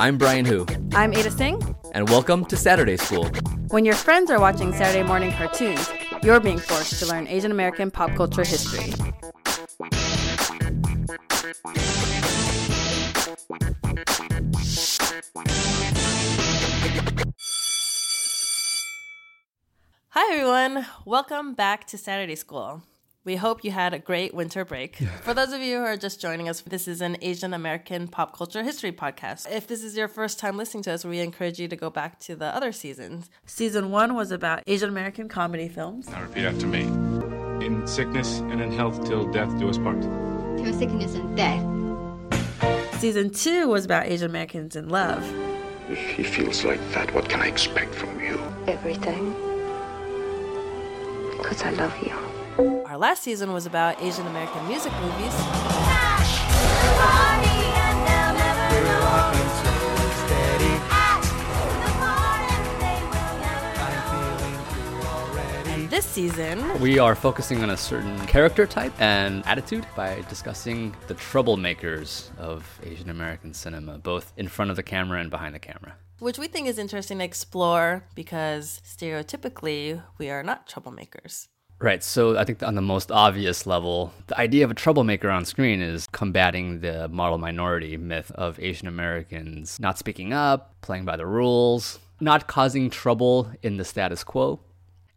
I'm 0.00 0.16
Brian 0.16 0.44
Hu, 0.44 0.64
I'm 0.94 1.12
Ada 1.12 1.30
Tseng. 1.30 1.74
and 1.92 2.08
welcome 2.08 2.44
to 2.46 2.56
Saturday 2.56 2.96
School. 2.96 3.28
When 3.70 3.84
your 3.84 3.96
friends 3.96 4.30
are 4.30 4.38
watching 4.38 4.72
Saturday 4.72 5.02
morning 5.02 5.32
cartoons, 5.32 5.90
you're 6.22 6.38
being 6.38 6.58
forced 6.58 7.00
to 7.00 7.06
learn 7.06 7.26
Asian 7.26 7.50
American 7.50 7.90
pop 7.90 8.14
culture 8.14 8.44
history. 8.44 8.92
Hi, 20.10 20.32
everyone. 20.32 20.86
Welcome 21.04 21.54
back 21.54 21.86
to 21.88 21.98
Saturday 21.98 22.36
School. 22.36 22.82
We 23.24 23.36
hope 23.36 23.64
you 23.64 23.72
had 23.72 23.92
a 23.92 23.98
great 23.98 24.32
winter 24.32 24.64
break. 24.64 24.96
For 25.22 25.34
those 25.34 25.52
of 25.52 25.60
you 25.60 25.78
who 25.78 25.84
are 25.84 25.96
just 25.96 26.20
joining 26.20 26.48
us, 26.48 26.60
this 26.62 26.88
is 26.88 27.00
an 27.00 27.16
Asian 27.20 27.52
American 27.52 28.08
pop 28.08 28.34
culture 28.36 28.62
history 28.62 28.92
podcast. 28.92 29.50
If 29.50 29.66
this 29.66 29.82
is 29.82 29.96
your 29.96 30.08
first 30.08 30.38
time 30.38 30.56
listening 30.56 30.84
to 30.84 30.92
us, 30.92 31.04
we 31.04 31.18
encourage 31.20 31.58
you 31.58 31.68
to 31.68 31.76
go 31.76 31.90
back 31.90 32.20
to 32.20 32.36
the 32.36 32.46
other 32.46 32.72
seasons. 32.72 33.28
Season 33.44 33.90
one 33.90 34.14
was 34.14 34.30
about 34.30 34.62
Asian 34.66 34.88
American 34.88 35.28
comedy 35.28 35.68
films. 35.68 36.08
Now 36.08 36.22
repeat 36.22 36.44
after 36.44 36.66
me. 36.66 36.82
In 37.64 37.86
sickness 37.86 38.38
and 38.38 38.62
in 38.62 38.72
health 38.72 39.04
till 39.06 39.30
death 39.30 39.58
do 39.58 39.68
us 39.68 39.78
part. 39.78 40.00
Through 40.00 40.72
sickness 40.74 41.14
and 41.14 41.36
death. 41.36 42.94
Season 43.00 43.30
two 43.30 43.68
was 43.68 43.84
about 43.84 44.06
Asian 44.06 44.30
Americans 44.30 44.74
in 44.76 44.88
love. 44.88 45.22
If 45.90 45.98
he 45.98 46.22
feels 46.22 46.64
like 46.64 46.80
that, 46.92 47.12
what 47.14 47.28
can 47.28 47.40
I 47.42 47.48
expect 47.48 47.94
from 47.94 48.20
you? 48.20 48.40
Everything. 48.66 49.32
Because 51.36 51.62
I 51.62 51.70
love 51.70 51.94
you. 52.02 52.27
Our 52.88 52.96
last 52.96 53.22
season 53.22 53.52
was 53.52 53.66
about 53.66 54.00
Asian 54.00 54.26
American 54.26 54.66
music 54.66 54.94
movies. 55.02 55.34
And 65.66 65.90
this 65.90 66.06
season, 66.06 66.80
We 66.80 66.98
are 66.98 67.14
focusing 67.14 67.62
on 67.62 67.70
a 67.70 67.76
certain 67.76 68.18
character 68.26 68.66
type 68.66 68.92
and 68.98 69.44
attitude 69.46 69.86
by 69.94 70.22
discussing 70.30 70.94
the 71.08 71.14
troublemakers 71.14 72.34
of 72.38 72.80
Asian 72.82 73.10
American 73.10 73.52
cinema, 73.52 73.98
both 73.98 74.32
in 74.38 74.48
front 74.48 74.70
of 74.70 74.76
the 74.76 74.82
camera 74.82 75.20
and 75.20 75.30
behind 75.30 75.54
the 75.54 75.58
camera. 75.58 75.96
which 76.20 76.38
we 76.38 76.48
think 76.48 76.66
is 76.66 76.78
interesting 76.78 77.18
to 77.18 77.24
explore 77.24 78.02
because 78.14 78.80
stereotypically 78.84 80.02
we 80.18 80.30
are 80.30 80.42
not 80.42 80.66
troublemakers. 80.68 81.48
Right, 81.80 82.02
so 82.02 82.36
I 82.36 82.42
think 82.42 82.64
on 82.64 82.74
the 82.74 82.82
most 82.82 83.12
obvious 83.12 83.64
level, 83.64 84.12
the 84.26 84.36
idea 84.36 84.64
of 84.64 84.70
a 84.72 84.74
troublemaker 84.74 85.30
on 85.30 85.44
screen 85.44 85.80
is 85.80 86.08
combating 86.10 86.80
the 86.80 87.06
model 87.08 87.38
minority 87.38 87.96
myth 87.96 88.32
of 88.32 88.58
Asian 88.58 88.88
Americans 88.88 89.78
not 89.78 89.96
speaking 89.96 90.32
up, 90.32 90.74
playing 90.80 91.04
by 91.04 91.16
the 91.16 91.26
rules, 91.26 92.00
not 92.18 92.48
causing 92.48 92.90
trouble 92.90 93.52
in 93.62 93.76
the 93.76 93.84
status 93.84 94.24
quo. 94.24 94.58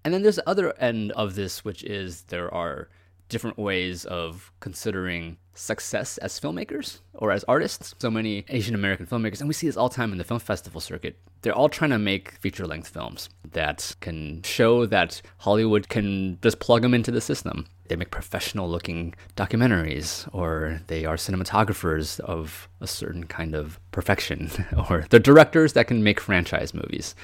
And 0.06 0.14
then 0.14 0.22
there's 0.22 0.36
the 0.36 0.48
other 0.48 0.78
end 0.78 1.12
of 1.14 1.34
this, 1.34 1.66
which 1.66 1.84
is 1.84 2.23
there 2.28 2.53
are 2.53 2.90
different 3.32 3.58
ways 3.58 4.04
of 4.06 4.52
considering 4.60 5.38
success 5.54 6.18
as 6.20 6.40
filmmakers 6.40 7.00
or 7.14 7.32
as 7.32 7.46
artists. 7.46 7.96
So 7.98 8.12
many 8.12 8.46
Asian 8.50 8.76
American 8.76 9.06
filmmakers, 9.06 9.40
and 9.40 9.48
we 9.48 9.54
see 9.54 9.68
this 9.68 9.78
all 9.78 9.90
the 9.90 9.96
time 9.96 10.12
in 10.12 10.18
the 10.18 10.24
film 10.24 10.40
festival 10.40 10.82
circuit, 10.82 11.18
they're 11.42 11.56
all 11.56 11.70
trying 11.70 11.92
to 11.92 11.98
make 11.98 12.34
feature 12.34 12.68
length 12.68 12.90
films 12.90 13.30
that 13.54 13.96
can 14.02 14.44
show 14.44 14.86
that 14.86 15.22
Hollywood 15.40 15.88
can 15.88 16.38
just 16.42 16.59
plug 16.59 16.82
them 16.82 16.94
into 16.94 17.09
the 17.09 17.22
system. 17.22 17.66
They 17.88 17.96
make 17.96 18.12
professional 18.12 18.70
looking 18.70 19.16
documentaries, 19.36 20.28
or 20.34 20.81
they 20.88 21.06
are 21.06 21.16
cinematographers 21.16 22.20
of 22.20 22.70
a 22.81 22.88
certain 22.88 23.25
kind 23.25 23.56
of 23.56 23.80
perfection, 23.91 24.52
or 24.90 25.06
they're 25.09 25.20
directors 25.20 25.74
that 25.74 25.88
can 25.88 26.03
make 26.03 26.20
franchise 26.20 26.74
movies. 26.74 27.16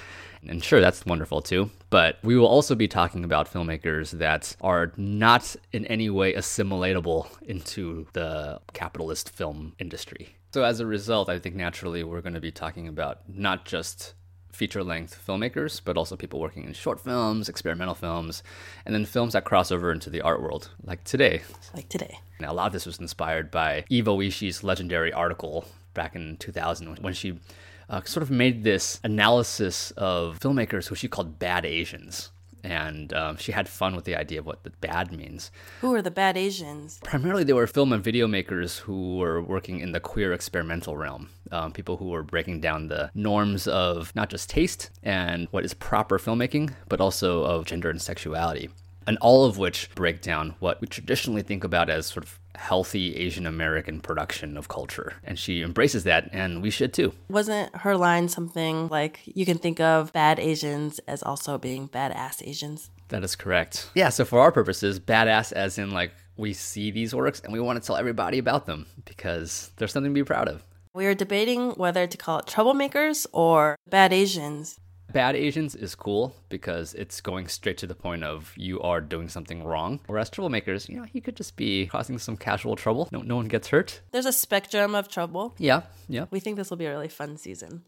And 0.48 0.64
sure, 0.64 0.82
that's 0.82 1.06
wonderful 1.06 1.42
too. 1.42 1.70
But 1.90 2.18
we 2.24 2.38
will 2.38 2.48
also 2.48 2.76
be 2.76 2.88
talking 2.88 3.24
about 3.24 3.52
filmmakers 3.52 4.12
that 4.12 4.56
are 4.62 4.94
not 4.98 5.56
in 5.72 5.86
any 5.86 6.10
way 6.10 6.34
assimilatable 6.34 7.28
into 7.44 8.08
the 8.14 8.60
capitalist 8.74 9.30
film 9.30 9.74
industry. 9.80 10.36
So 10.54 10.64
as 10.64 10.80
a 10.80 10.86
result, 10.86 11.30
I 11.30 11.40
think 11.40 11.56
naturally 11.56 12.04
we're 12.04 12.22
going 12.22 12.34
to 12.34 12.42
be 12.42 12.52
talking 12.52 12.88
about 12.88 13.20
not 13.28 13.66
just 13.66 14.14
feature 14.58 14.84
length 14.84 15.22
filmmakers, 15.26 15.80
but 15.84 15.98
also 15.98 16.16
people 16.16 16.40
working 16.40 16.64
in 16.64 16.74
short 16.74 17.00
films, 17.00 17.48
experimental 17.48 17.94
films, 17.94 18.42
and 18.86 18.96
then 18.96 19.06
films 19.06 19.34
that 19.34 19.46
cross 19.46 19.72
over 19.72 19.92
into 19.92 20.10
the 20.10 20.22
art 20.22 20.42
world, 20.42 20.72
like 20.84 21.04
today. 21.04 21.44
Like 21.76 21.90
today. 21.90 22.18
Now, 22.40 22.52
a 22.52 22.56
lot 22.56 22.68
of 22.68 22.74
this 22.74 22.88
was 22.88 23.00
inspired 23.00 23.52
by 23.52 23.86
Eve 23.90 24.08
Oishi's 24.08 24.64
legendary 24.64 25.14
article 25.14 25.66
back 25.94 26.16
in 26.16 26.38
2000 26.38 27.00
when 27.00 27.14
she 27.14 27.40
uh, 27.90 28.02
sort 28.04 28.24
of 28.24 28.32
made 28.32 28.64
this 28.64 29.00
analysis 29.04 29.92
of 29.92 30.40
filmmakers 30.40 30.88
who 30.88 30.96
she 30.96 31.08
called 31.08 31.40
bad 31.40 31.66
Asians. 31.66 32.32
And 32.64 33.14
um, 33.14 33.38
she 33.38 33.54
had 33.54 33.70
fun 33.70 33.96
with 33.96 34.04
the 34.04 34.16
idea 34.16 34.40
of 34.40 34.46
what 34.46 34.64
the 34.64 34.72
bad 34.72 35.14
means. 35.14 35.52
Who 35.80 35.94
are 35.94 36.02
the 36.02 36.12
bad 36.12 36.36
Asians? 36.36 37.00
Primarily, 37.02 37.46
they 37.46 37.54
were 37.54 37.68
film 37.68 37.94
and 37.94 38.04
video 38.04 38.28
makers 38.28 38.80
who 38.80 39.18
were 39.18 39.42
working 39.42 39.80
in 39.80 39.94
the 39.94 40.02
queer 40.02 40.34
experimental 40.34 40.98
realm. 40.98 41.30
Um, 41.52 41.72
people 41.72 41.96
who 41.96 42.10
were 42.10 42.24
breaking 42.24 42.60
down 42.60 42.90
the 42.90 43.10
norms 43.14 43.68
of 43.68 44.14
not 44.16 44.30
just 44.30 44.50
taste 44.50 44.90
and 45.02 45.48
what 45.52 45.64
is 45.64 45.74
proper 45.74 46.20
filmmaking, 46.20 46.74
but 46.90 47.00
also 47.00 47.44
of 47.44 47.66
gender 47.66 47.90
and 47.90 48.02
sexuality. 48.02 48.70
And 49.06 49.18
all 49.22 49.46
of 49.46 49.58
which 49.58 49.90
break 49.96 50.22
down 50.22 50.56
what 50.60 50.82
we 50.82 50.88
traditionally 50.88 51.44
think 51.44 51.64
about 51.64 51.90
as 51.90 52.08
sort 52.08 52.26
of 52.26 52.38
healthy 52.58 53.16
Asian 53.16 53.46
American 53.46 54.02
production 54.02 54.58
of 54.58 54.68
culture. 54.68 55.14
And 55.24 55.40
she 55.40 55.62
embraces 55.62 56.04
that, 56.04 56.30
and 56.34 56.62
we 56.62 56.70
should 56.70 56.94
too. 56.94 57.14
Wasn't 57.30 57.76
her 57.78 57.96
line 57.96 58.28
something 58.28 58.88
like 58.90 59.22
you 59.26 59.46
can 59.46 59.58
think 59.58 59.80
of 59.80 60.12
bad 60.12 60.40
Asians 60.40 61.00
as 61.08 61.24
also 61.24 61.58
being 61.58 61.88
badass 61.88 62.46
Asians? 62.46 62.90
That 63.10 63.24
is 63.24 63.36
correct. 63.36 63.90
Yeah, 63.96 64.10
so 64.10 64.26
for 64.26 64.40
our 64.40 64.52
purposes, 64.52 65.00
badass 65.00 65.54
as 65.54 65.78
in 65.78 65.92
like 65.92 66.12
we 66.36 66.54
see 66.54 66.92
these 66.92 67.16
works 67.16 67.40
and 67.40 67.54
we 67.54 67.60
want 67.60 67.82
to 67.82 67.86
tell 67.86 67.96
everybody 67.96 68.38
about 68.38 68.66
them 68.66 68.86
because 69.06 69.72
there's 69.78 69.92
something 69.92 70.14
to 70.14 70.20
be 70.20 70.26
proud 70.26 70.48
of. 70.48 70.64
We 70.94 71.06
are 71.06 71.14
debating 71.14 71.72
whether 71.72 72.08
to 72.08 72.18
call 72.18 72.40
it 72.40 72.48
troublemakers 72.48 73.28
or 73.32 73.76
bad 73.88 74.14
Asians. 74.14 74.80
Bad 75.18 75.36
Asians 75.36 75.74
is 75.74 75.96
cool 75.96 76.36
because 76.48 76.94
it's 76.94 77.22
going 77.22 77.48
straight 77.48 77.80
to 77.80 77.88
the 77.88 77.96
point 77.96 78.24
of 78.24 78.54
you 78.56 78.80
are 78.82 79.02
doing 79.02 79.30
something 79.30 79.64
wrong. 79.64 80.00
Whereas 80.06 80.30
troublemakers, 80.30 80.88
you 80.88 80.96
know, 80.96 81.06
he 81.06 81.22
could 81.22 81.36
just 81.36 81.56
be 81.56 81.88
causing 81.88 82.20
some 82.20 82.38
casual 82.38 82.76
trouble. 82.76 83.10
No, 83.12 83.24
no 83.24 83.36
one 83.36 83.48
gets 83.48 83.70
hurt. 83.70 84.02
There's 84.12 84.28
a 84.28 84.32
spectrum 84.32 84.94
of 84.94 85.10
trouble. 85.10 85.56
Yeah, 85.58 85.82
yeah. 86.08 86.26
We 86.30 86.40
think 86.40 86.56
this 86.56 86.70
will 86.70 86.78
be 86.78 86.86
a 86.86 86.92
really 86.92 87.08
fun 87.08 87.38
season. 87.38 87.82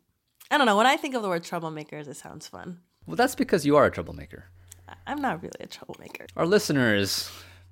I 0.50 0.58
don't 0.58 0.66
know. 0.66 0.76
When 0.76 0.88
I 0.88 0.98
think 0.98 1.14
of 1.14 1.22
the 1.22 1.30
word 1.30 1.44
troublemakers, 1.44 2.08
it 2.08 2.18
sounds 2.18 2.48
fun. 2.48 2.80
Well, 3.06 3.16
that's 3.16 3.36
because 3.36 3.64
you 3.64 3.76
are 3.76 3.86
a 3.86 3.92
troublemaker. 3.92 4.46
I'm 5.06 5.22
not 5.22 5.44
really 5.44 5.60
a 5.60 5.68
troublemaker. 5.68 6.26
Our 6.36 6.48
listeners 6.48 7.30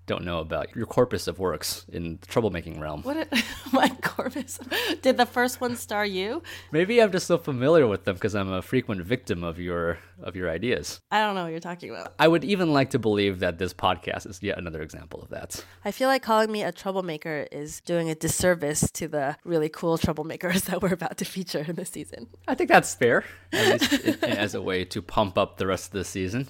don't 0.07 0.23
know 0.23 0.39
about 0.39 0.75
your 0.75 0.85
corpus 0.85 1.27
of 1.27 1.37
works 1.37 1.85
in 1.89 2.17
the 2.21 2.27
troublemaking 2.27 2.79
realm. 2.79 3.03
What? 3.03 3.17
It, 3.17 3.27
my 3.73 3.89
corpus. 4.01 4.59
Did 5.01 5.17
the 5.17 5.25
first 5.25 5.61
one 5.61 5.75
star 5.75 6.05
you? 6.05 6.41
Maybe 6.71 7.01
I'm 7.01 7.11
just 7.11 7.27
so 7.27 7.37
familiar 7.37 7.85
with 7.85 8.05
them 8.05 8.15
because 8.15 8.33
I'm 8.33 8.51
a 8.51 8.61
frequent 8.61 9.03
victim 9.03 9.43
of 9.43 9.59
your 9.59 9.99
of 10.23 10.35
your 10.35 10.49
ideas. 10.49 10.99
I 11.11 11.19
don't 11.19 11.35
know 11.35 11.43
what 11.43 11.51
you're 11.51 11.59
talking 11.59 11.91
about. 11.91 12.13
I 12.17 12.27
would 12.27 12.43
even 12.43 12.73
like 12.73 12.89
to 12.91 12.99
believe 12.99 13.39
that 13.39 13.59
this 13.59 13.73
podcast 13.73 14.27
is 14.27 14.41
yet 14.41 14.57
another 14.57 14.81
example 14.81 15.21
of 15.21 15.29
that. 15.29 15.63
I 15.85 15.91
feel 15.91 16.07
like 16.07 16.23
calling 16.23 16.51
me 16.51 16.63
a 16.63 16.71
troublemaker 16.71 17.47
is 17.51 17.81
doing 17.81 18.09
a 18.09 18.15
disservice 18.15 18.89
to 18.91 19.07
the 19.07 19.37
really 19.43 19.69
cool 19.69 19.97
troublemakers 19.97 20.61
that 20.65 20.81
we're 20.81 20.93
about 20.93 21.17
to 21.17 21.25
feature 21.25 21.65
in 21.67 21.75
this 21.75 21.89
season. 21.89 22.27
I 22.47 22.55
think 22.55 22.69
that's 22.69 22.95
fair, 22.95 23.25
at 23.51 23.81
least 23.81 24.23
as 24.23 24.55
a 24.55 24.61
way 24.61 24.85
to 24.85 25.01
pump 25.01 25.37
up 25.37 25.57
the 25.57 25.67
rest 25.67 25.87
of 25.87 25.91
the 25.91 26.05
season. 26.05 26.47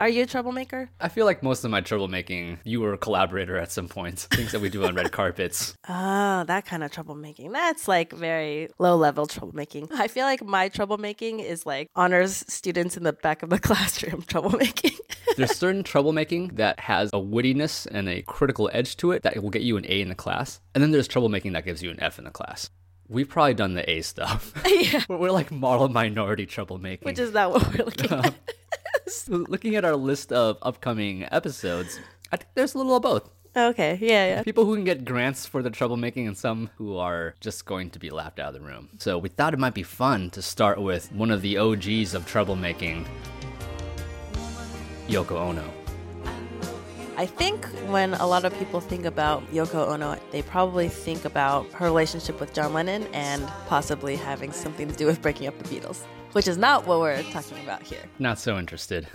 Are 0.00 0.08
you 0.08 0.22
a 0.22 0.26
troublemaker? 0.26 0.90
I 1.00 1.08
feel 1.08 1.26
like 1.26 1.42
most 1.42 1.64
of 1.64 1.72
my 1.72 1.80
troublemaking, 1.80 2.58
you 2.62 2.80
were 2.80 2.92
a 2.92 2.98
collaborator 2.98 3.56
at 3.58 3.72
some 3.72 3.88
point. 3.88 4.18
Things 4.30 4.52
that 4.52 4.60
we 4.60 4.68
do 4.68 4.84
on 4.84 4.94
red 4.94 5.10
carpets. 5.10 5.74
Oh, 5.88 6.44
that 6.44 6.66
kind 6.66 6.84
of 6.84 6.92
troublemaking. 6.92 7.50
That's 7.52 7.88
like 7.88 8.12
very 8.12 8.68
low 8.78 8.94
level 8.94 9.26
troublemaking. 9.26 9.90
I 9.92 10.06
feel 10.06 10.24
like 10.24 10.44
my 10.44 10.68
troublemaking 10.68 11.44
is 11.44 11.66
like 11.66 11.88
honors 11.96 12.44
students 12.46 12.96
in 12.96 13.02
the 13.02 13.12
back 13.12 13.42
of 13.42 13.50
the 13.50 13.58
classroom 13.58 14.22
troublemaking. 14.22 14.96
There's 15.36 15.56
certain 15.56 15.82
troublemaking 15.82 16.58
that 16.58 16.78
has 16.78 17.10
a 17.12 17.18
wittiness 17.18 17.88
and 17.90 18.08
a 18.08 18.22
critical 18.22 18.70
edge 18.72 18.96
to 18.98 19.10
it 19.10 19.24
that 19.24 19.42
will 19.42 19.50
get 19.50 19.62
you 19.62 19.76
an 19.78 19.84
A 19.88 20.00
in 20.00 20.10
the 20.10 20.14
class. 20.14 20.60
And 20.76 20.82
then 20.82 20.92
there's 20.92 21.08
troublemaking 21.08 21.54
that 21.54 21.64
gives 21.64 21.82
you 21.82 21.90
an 21.90 22.00
F 22.00 22.18
in 22.18 22.24
the 22.24 22.30
class. 22.30 22.70
We've 23.08 23.28
probably 23.28 23.54
done 23.54 23.74
the 23.74 23.88
A 23.90 24.02
stuff. 24.02 24.52
yeah. 24.66 25.02
We're, 25.08 25.16
we're 25.16 25.30
like 25.30 25.50
model 25.50 25.88
minority 25.88 26.46
troublemaking. 26.46 27.04
Which 27.04 27.18
is 27.18 27.32
not 27.32 27.50
what 27.52 27.66
we're 27.68 27.84
looking 27.84 28.12
at. 28.12 28.34
Looking 29.28 29.76
at 29.76 29.84
our 29.84 29.96
list 29.96 30.32
of 30.32 30.58
upcoming 30.62 31.26
episodes, 31.30 31.98
I 32.32 32.36
think 32.36 32.50
there's 32.54 32.74
a 32.74 32.78
little 32.78 32.96
of 32.96 33.02
both. 33.02 33.30
Okay, 33.56 33.98
yeah, 34.00 34.26
yeah. 34.26 34.42
People 34.42 34.64
who 34.66 34.74
can 34.74 34.84
get 34.84 35.04
grants 35.04 35.46
for 35.46 35.62
their 35.62 35.72
troublemaking 35.72 36.26
and 36.26 36.36
some 36.36 36.70
who 36.76 36.96
are 36.96 37.34
just 37.40 37.64
going 37.64 37.90
to 37.90 37.98
be 37.98 38.10
laughed 38.10 38.38
out 38.38 38.54
of 38.54 38.54
the 38.54 38.60
room. 38.60 38.90
So 38.98 39.18
we 39.18 39.28
thought 39.30 39.54
it 39.54 39.58
might 39.58 39.74
be 39.74 39.82
fun 39.82 40.30
to 40.30 40.42
start 40.42 40.80
with 40.80 41.10
one 41.12 41.30
of 41.30 41.42
the 41.42 41.58
OGs 41.58 42.14
of 42.14 42.26
troublemaking, 42.26 43.06
Yoko 45.08 45.32
Ono. 45.32 45.64
I 47.18 47.26
think 47.26 47.66
when 47.88 48.14
a 48.14 48.24
lot 48.28 48.44
of 48.44 48.56
people 48.60 48.78
think 48.78 49.04
about 49.04 49.44
Yoko 49.50 49.88
Ono, 49.88 50.16
they 50.30 50.40
probably 50.40 50.88
think 50.88 51.24
about 51.24 51.68
her 51.72 51.84
relationship 51.84 52.38
with 52.38 52.54
John 52.54 52.72
Lennon 52.72 53.08
and 53.12 53.44
possibly 53.66 54.14
having 54.14 54.52
something 54.52 54.86
to 54.86 54.94
do 54.94 55.04
with 55.04 55.20
breaking 55.20 55.48
up 55.48 55.58
the 55.58 55.64
Beatles, 55.64 56.04
which 56.30 56.46
is 56.46 56.56
not 56.56 56.86
what 56.86 57.00
we're 57.00 57.24
talking 57.24 57.58
about 57.64 57.82
here. 57.82 57.98
Not 58.20 58.38
so 58.38 58.56
interested. 58.56 59.08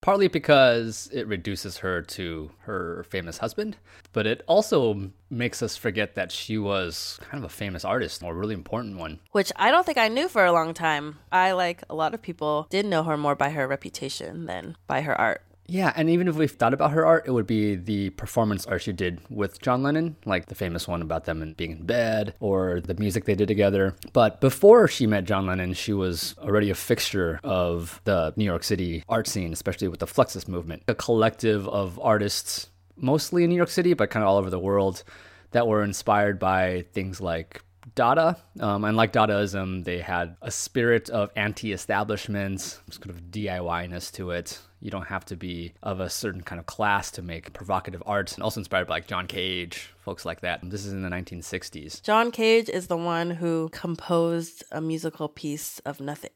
Partly 0.00 0.28
because 0.28 1.10
it 1.12 1.26
reduces 1.26 1.76
her 1.76 2.00
to 2.00 2.52
her 2.60 3.04
famous 3.10 3.36
husband, 3.36 3.76
but 4.14 4.26
it 4.26 4.42
also 4.46 5.10
makes 5.28 5.62
us 5.62 5.76
forget 5.76 6.14
that 6.14 6.32
she 6.32 6.56
was 6.56 7.20
kind 7.20 7.44
of 7.44 7.50
a 7.50 7.54
famous 7.54 7.84
artist, 7.84 8.22
or 8.22 8.32
a 8.32 8.34
really 8.34 8.54
important 8.54 8.96
one. 8.96 9.20
Which 9.32 9.52
I 9.56 9.70
don't 9.70 9.84
think 9.84 9.98
I 9.98 10.08
knew 10.08 10.26
for 10.26 10.46
a 10.46 10.52
long 10.52 10.72
time. 10.72 11.18
I, 11.30 11.52
like 11.52 11.82
a 11.90 11.94
lot 11.94 12.14
of 12.14 12.22
people, 12.22 12.66
did 12.70 12.86
know 12.86 13.02
her 13.02 13.18
more 13.18 13.34
by 13.34 13.50
her 13.50 13.68
reputation 13.68 14.46
than 14.46 14.78
by 14.86 15.02
her 15.02 15.20
art. 15.20 15.42
Yeah, 15.70 15.92
and 15.94 16.10
even 16.10 16.26
if 16.26 16.34
we 16.34 16.48
thought 16.48 16.74
about 16.74 16.90
her 16.90 17.06
art, 17.06 17.28
it 17.28 17.30
would 17.30 17.46
be 17.46 17.76
the 17.76 18.10
performance 18.10 18.66
art 18.66 18.82
she 18.82 18.92
did 18.92 19.20
with 19.30 19.62
John 19.62 19.84
Lennon, 19.84 20.16
like 20.24 20.46
the 20.46 20.56
famous 20.56 20.88
one 20.88 21.00
about 21.00 21.26
them 21.26 21.42
and 21.42 21.56
being 21.56 21.70
in 21.70 21.86
bed, 21.86 22.34
or 22.40 22.80
the 22.80 22.94
music 22.94 23.24
they 23.24 23.36
did 23.36 23.46
together. 23.46 23.94
But 24.12 24.40
before 24.40 24.88
she 24.88 25.06
met 25.06 25.26
John 25.26 25.46
Lennon, 25.46 25.74
she 25.74 25.92
was 25.92 26.34
already 26.38 26.70
a 26.70 26.74
fixture 26.74 27.38
of 27.44 28.00
the 28.02 28.34
New 28.34 28.44
York 28.44 28.64
City 28.64 29.04
art 29.08 29.28
scene, 29.28 29.52
especially 29.52 29.86
with 29.86 30.00
the 30.00 30.08
Fluxus 30.08 30.48
movement, 30.48 30.82
a 30.88 30.94
collective 30.94 31.68
of 31.68 32.00
artists, 32.00 32.68
mostly 32.96 33.44
in 33.44 33.50
New 33.50 33.56
York 33.56 33.70
City, 33.70 33.94
but 33.94 34.10
kind 34.10 34.24
of 34.24 34.28
all 34.28 34.38
over 34.38 34.50
the 34.50 34.58
world, 34.58 35.04
that 35.52 35.68
were 35.68 35.84
inspired 35.84 36.40
by 36.40 36.84
things 36.92 37.20
like 37.20 37.62
Dada. 37.94 38.36
Um, 38.58 38.84
and 38.84 38.96
like 38.96 39.12
Dadaism, 39.12 39.84
they 39.84 39.98
had 39.98 40.36
a 40.42 40.50
spirit 40.50 41.10
of 41.10 41.30
anti 41.36 41.72
establishment, 41.72 42.60
sort 42.60 43.10
of 43.10 43.30
DIY 43.30 43.88
ness 43.90 44.10
to 44.12 44.30
it. 44.30 44.58
You 44.80 44.90
don't 44.90 45.08
have 45.08 45.24
to 45.26 45.36
be 45.36 45.74
of 45.82 46.00
a 46.00 46.08
certain 46.08 46.40
kind 46.42 46.58
of 46.58 46.64
class 46.66 47.10
to 47.12 47.22
make 47.22 47.52
provocative 47.52 48.02
art, 48.06 48.32
and 48.32 48.42
also 48.42 48.60
inspired 48.60 48.86
by 48.86 48.94
like 48.94 49.06
John 49.06 49.26
Cage, 49.26 49.92
folks 49.98 50.24
like 50.24 50.40
that. 50.40 50.60
This 50.62 50.86
is 50.86 50.92
in 50.92 51.02
the 51.02 51.10
1960s. 51.10 52.02
John 52.02 52.30
Cage 52.30 52.68
is 52.68 52.86
the 52.86 52.96
one 52.96 53.30
who 53.30 53.68
composed 53.72 54.64
a 54.72 54.80
musical 54.80 55.28
piece 55.28 55.80
of 55.80 56.00
nothing, 56.00 56.30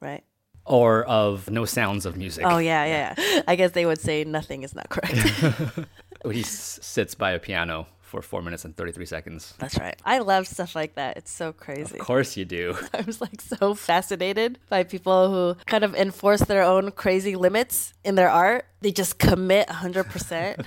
right? 0.00 0.24
Or 0.66 1.04
of 1.04 1.50
no 1.50 1.64
sounds 1.64 2.04
of 2.04 2.18
music. 2.18 2.44
Oh, 2.46 2.58
yeah, 2.58 2.84
yeah. 2.84 3.14
yeah. 3.16 3.42
I 3.48 3.56
guess 3.56 3.70
they 3.70 3.86
would 3.86 4.00
say 4.00 4.24
nothing 4.24 4.62
is 4.62 4.74
not 4.74 4.90
correct. 4.90 5.14
he 6.30 6.40
s- 6.40 6.78
sits 6.82 7.14
by 7.14 7.30
a 7.30 7.38
piano 7.38 7.86
for 8.10 8.20
four 8.20 8.42
minutes 8.42 8.64
and 8.64 8.76
33 8.76 9.06
seconds. 9.06 9.54
That's 9.58 9.78
right. 9.78 9.94
I 10.04 10.18
love 10.18 10.46
stuff 10.48 10.74
like 10.74 10.96
that. 10.96 11.16
It's 11.16 11.30
so 11.30 11.52
crazy. 11.52 11.98
Of 11.98 12.04
course 12.04 12.36
you 12.36 12.44
do. 12.44 12.76
I 12.92 13.02
was 13.02 13.20
like 13.20 13.40
so 13.40 13.74
fascinated 13.74 14.58
by 14.68 14.82
people 14.82 15.30
who 15.30 15.60
kind 15.66 15.84
of 15.84 15.94
enforce 15.94 16.40
their 16.40 16.62
own 16.62 16.90
crazy 16.90 17.36
limits 17.36 17.94
in 18.04 18.16
their 18.16 18.28
art. 18.28 18.66
They 18.80 18.90
just 18.90 19.18
commit 19.18 19.68
100%. 19.68 20.58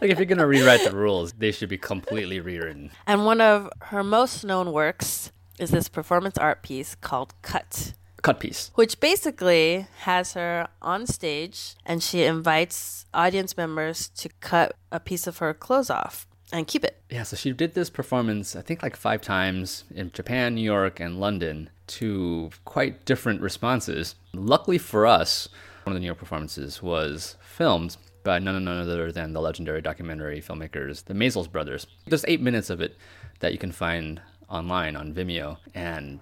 like 0.00 0.10
if 0.10 0.18
you're 0.18 0.24
going 0.26 0.38
to 0.38 0.46
rewrite 0.46 0.84
the 0.84 0.96
rules, 1.04 1.32
they 1.34 1.52
should 1.52 1.68
be 1.68 1.78
completely 1.78 2.40
rewritten. 2.40 2.90
and 3.06 3.26
one 3.26 3.40
of 3.40 3.68
her 3.82 4.02
most 4.02 4.42
known 4.44 4.72
works 4.72 5.30
is 5.58 5.70
this 5.70 5.88
performance 5.88 6.38
art 6.38 6.62
piece 6.62 6.94
called 6.94 7.34
Cut. 7.42 7.92
Cut 8.22 8.40
piece. 8.40 8.70
which 8.74 9.00
basically 9.00 9.86
has 9.98 10.32
her 10.32 10.68
on 10.80 11.06
stage 11.06 11.74
and 11.84 12.02
she 12.02 12.22
invites 12.24 13.04
audience 13.12 13.54
members 13.54 14.08
to 14.16 14.30
cut 14.40 14.76
a 14.90 14.98
piece 14.98 15.26
of 15.26 15.38
her 15.38 15.52
clothes 15.52 15.90
off 15.90 16.26
and 16.52 16.66
keep 16.66 16.84
it. 16.84 17.00
Yeah, 17.10 17.22
so 17.22 17.36
she 17.36 17.52
did 17.52 17.74
this 17.74 17.90
performance, 17.90 18.56
I 18.56 18.62
think 18.62 18.82
like 18.82 18.96
five 18.96 19.20
times 19.20 19.84
in 19.94 20.10
Japan, 20.12 20.54
New 20.54 20.62
York, 20.62 21.00
and 21.00 21.20
London 21.20 21.70
to 21.88 22.50
quite 22.64 23.04
different 23.04 23.40
responses. 23.40 24.14
Luckily 24.32 24.78
for 24.78 25.06
us, 25.06 25.48
one 25.84 25.92
of 25.92 25.94
the 25.94 26.00
New 26.00 26.06
York 26.06 26.18
performances 26.18 26.82
was 26.82 27.36
filmed 27.42 27.96
by 28.22 28.38
none, 28.38 28.64
none 28.64 28.80
other 28.80 29.12
than 29.12 29.32
the 29.32 29.40
legendary 29.40 29.82
documentary 29.82 30.40
filmmakers, 30.40 31.04
the 31.04 31.14
Maysles 31.14 31.50
brothers. 31.50 31.86
There's 32.06 32.24
eight 32.26 32.40
minutes 32.40 32.70
of 32.70 32.80
it 32.80 32.96
that 33.40 33.52
you 33.52 33.58
can 33.58 33.72
find 33.72 34.20
online 34.48 34.96
on 34.96 35.12
Vimeo, 35.12 35.58
and 35.74 36.20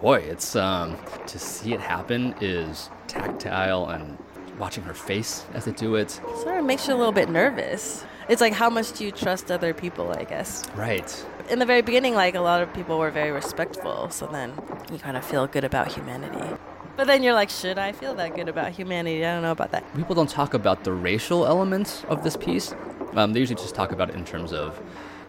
boy, 0.00 0.20
it's 0.20 0.56
um, 0.56 0.96
to 1.26 1.38
see 1.38 1.74
it 1.74 1.80
happen 1.80 2.34
is 2.40 2.90
tactile 3.08 3.90
and 3.90 4.18
watching 4.58 4.84
her 4.84 4.94
face 4.94 5.44
as 5.52 5.64
they 5.64 5.72
do 5.72 5.96
it. 5.96 6.10
Sort 6.10 6.58
of 6.58 6.64
makes 6.64 6.88
you 6.88 6.94
a 6.94 6.96
little 6.96 7.12
bit 7.12 7.28
nervous. 7.28 8.04
It's 8.28 8.40
like 8.40 8.52
how 8.52 8.70
much 8.70 8.92
do 8.92 9.04
you 9.04 9.12
trust 9.12 9.50
other 9.50 9.74
people, 9.74 10.10
I 10.12 10.24
guess. 10.24 10.64
Right. 10.74 11.26
In 11.50 11.58
the 11.58 11.66
very 11.66 11.82
beginning, 11.82 12.14
like 12.14 12.34
a 12.34 12.40
lot 12.40 12.62
of 12.62 12.72
people 12.72 12.98
were 12.98 13.10
very 13.10 13.30
respectful, 13.30 14.10
so 14.10 14.26
then 14.26 14.52
you 14.92 14.98
kind 14.98 15.16
of 15.16 15.24
feel 15.24 15.46
good 15.46 15.64
about 15.64 15.92
humanity. 15.92 16.56
But 16.96 17.06
then 17.06 17.22
you're 17.22 17.34
like, 17.34 17.50
should 17.50 17.78
I 17.78 17.92
feel 17.92 18.14
that 18.14 18.34
good 18.34 18.48
about 18.48 18.72
humanity? 18.72 19.24
I 19.24 19.34
don't 19.34 19.42
know 19.42 19.52
about 19.52 19.72
that. 19.72 19.82
people 19.96 20.14
don't 20.14 20.28
talk 20.28 20.54
about 20.54 20.84
the 20.84 20.92
racial 20.92 21.46
elements 21.46 22.04
of 22.08 22.22
this 22.22 22.36
piece. 22.36 22.74
Um, 23.14 23.32
they 23.32 23.40
usually 23.40 23.56
just 23.56 23.74
talk 23.74 23.92
about 23.92 24.10
it 24.10 24.14
in 24.14 24.24
terms 24.24 24.52
of 24.52 24.80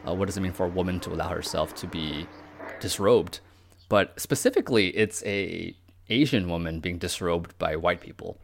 uh, 0.07 0.13
what 0.13 0.25
does 0.25 0.37
it 0.37 0.41
mean 0.41 0.51
for 0.51 0.65
a 0.65 0.69
woman 0.69 0.99
to 1.01 1.11
allow 1.11 1.29
herself 1.29 1.73
to 1.75 1.87
be 1.87 2.27
disrobed. 2.79 3.39
But 3.89 4.19
specifically, 4.19 4.89
it's 4.89 5.23
a 5.25 5.75
Asian 6.09 6.49
woman 6.49 6.79
being 6.79 6.97
disrobed 6.97 7.57
by 7.57 7.75
white 7.75 8.01
people. 8.01 8.37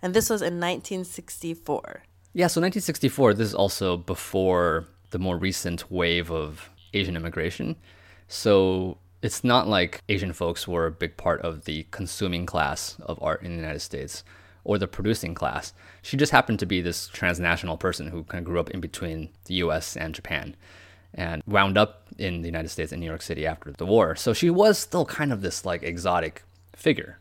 And 0.00 0.14
this 0.14 0.30
was 0.30 0.40
in 0.40 0.60
1964. 0.60 2.02
Yeah, 2.34 2.46
so 2.46 2.60
1964, 2.62 3.34
this 3.34 3.48
is 3.48 3.54
also 3.54 3.98
before 3.98 4.86
the 5.10 5.18
more 5.18 5.36
recent 5.36 5.90
wave 5.90 6.30
of 6.30 6.70
Asian 6.94 7.14
immigration. 7.14 7.76
So 8.26 8.96
it's 9.20 9.44
not 9.44 9.68
like 9.68 10.02
Asian 10.08 10.32
folks 10.32 10.66
were 10.66 10.86
a 10.86 10.90
big 10.90 11.18
part 11.18 11.42
of 11.42 11.66
the 11.66 11.86
consuming 11.90 12.46
class 12.46 12.96
of 13.00 13.22
art 13.22 13.42
in 13.42 13.50
the 13.50 13.56
United 13.56 13.80
States 13.80 14.24
or 14.64 14.78
the 14.78 14.88
producing 14.88 15.34
class. 15.34 15.74
She 16.00 16.16
just 16.16 16.32
happened 16.32 16.58
to 16.60 16.66
be 16.66 16.80
this 16.80 17.08
transnational 17.08 17.76
person 17.76 18.08
who 18.08 18.24
kind 18.24 18.40
of 18.40 18.46
grew 18.46 18.60
up 18.60 18.70
in 18.70 18.80
between 18.80 19.28
the 19.44 19.56
US 19.56 19.94
and 19.94 20.14
Japan 20.14 20.56
and 21.12 21.42
wound 21.46 21.76
up 21.76 22.06
in 22.16 22.40
the 22.40 22.48
United 22.48 22.70
States 22.70 22.92
in 22.92 23.00
New 23.00 23.06
York 23.06 23.20
City 23.20 23.46
after 23.46 23.72
the 23.72 23.84
war. 23.84 24.16
So 24.16 24.32
she 24.32 24.48
was 24.48 24.78
still 24.78 25.04
kind 25.04 25.32
of 25.32 25.42
this 25.42 25.66
like 25.66 25.82
exotic 25.82 26.44
figure. 26.74 27.18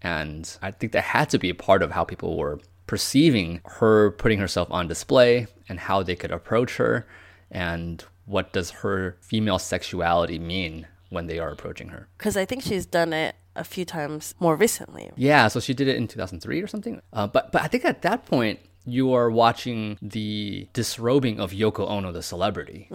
And 0.00 0.56
I 0.62 0.70
think 0.70 0.92
that 0.92 1.02
had 1.02 1.30
to 1.30 1.38
be 1.38 1.50
a 1.50 1.54
part 1.54 1.82
of 1.82 1.90
how 1.90 2.04
people 2.04 2.36
were 2.36 2.60
perceiving 2.86 3.60
her 3.64 4.10
putting 4.12 4.38
herself 4.38 4.68
on 4.70 4.88
display 4.88 5.46
and 5.68 5.80
how 5.80 6.02
they 6.02 6.14
could 6.16 6.30
approach 6.30 6.76
her 6.76 7.06
and 7.50 8.04
what 8.26 8.52
does 8.52 8.70
her 8.70 9.16
female 9.20 9.58
sexuality 9.58 10.38
mean 10.38 10.86
when 11.10 11.26
they 11.26 11.38
are 11.38 11.50
approaching 11.50 11.88
her. 11.88 12.08
Because 12.18 12.36
I 12.36 12.44
think 12.44 12.62
she's 12.62 12.86
done 12.86 13.12
it 13.12 13.36
a 13.56 13.64
few 13.64 13.84
times 13.84 14.34
more 14.40 14.56
recently. 14.56 15.10
Yeah, 15.16 15.48
so 15.48 15.60
she 15.60 15.74
did 15.74 15.88
it 15.88 15.96
in 15.96 16.08
2003 16.08 16.60
or 16.60 16.66
something. 16.66 17.00
Uh, 17.12 17.26
but 17.26 17.52
but 17.52 17.62
I 17.62 17.68
think 17.68 17.84
at 17.84 18.02
that 18.02 18.26
point 18.26 18.58
you 18.86 19.14
are 19.14 19.30
watching 19.30 19.96
the 20.02 20.68
disrobing 20.74 21.40
of 21.40 21.52
Yoko 21.52 21.88
Ono, 21.88 22.12
the 22.12 22.22
celebrity. 22.22 22.86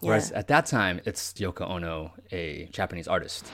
Whereas 0.00 0.30
at 0.32 0.48
that 0.48 0.66
time, 0.66 1.00
it's 1.04 1.32
Yoko 1.34 1.68
Ono, 1.68 2.12
a 2.30 2.68
Japanese 2.70 3.08
artist. 3.08 3.50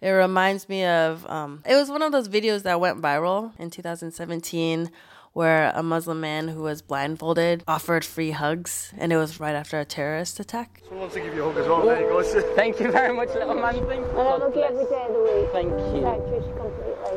It 0.00 0.10
reminds 0.10 0.68
me 0.68 0.84
of 0.84 1.26
um, 1.26 1.62
it 1.66 1.74
was 1.74 1.90
one 1.90 2.02
of 2.02 2.12
those 2.12 2.28
videos 2.28 2.62
that 2.62 2.80
went 2.80 3.02
viral 3.02 3.52
in 3.58 3.70
2017 3.70 4.90
where 5.32 5.70
a 5.74 5.82
Muslim 5.82 6.20
man 6.20 6.48
who 6.48 6.62
was 6.62 6.82
blindfolded 6.82 7.62
offered 7.68 8.04
free 8.04 8.30
hugs 8.30 8.92
and 8.96 9.12
it 9.12 9.16
was 9.16 9.38
right 9.38 9.54
after 9.54 9.78
a 9.78 9.84
terrorist 9.84 10.40
attack. 10.40 10.80
Someone 10.84 11.00
wants 11.00 11.14
to 11.14 11.20
give 11.20 11.34
you 11.34 11.44
a 11.44 11.52
hug 11.52 11.60
as 11.60 11.68
well. 11.68 11.84
There 11.84 12.00
you 12.00 12.08
go. 12.08 12.54
Thank 12.54 12.80
you 12.80 12.90
very 12.90 13.14
much, 13.14 13.28
little 13.28 13.54
man. 13.54 13.74
Thank 13.86 13.86
you. 13.86 14.18
I 14.18 14.24
have 14.24 14.42
a 14.42 14.46
every 14.46 14.84
day 14.84 15.06
of 15.06 15.12
the 15.12 15.22
week. 15.22 15.52
Thank 15.52 15.70
you. 15.70 16.54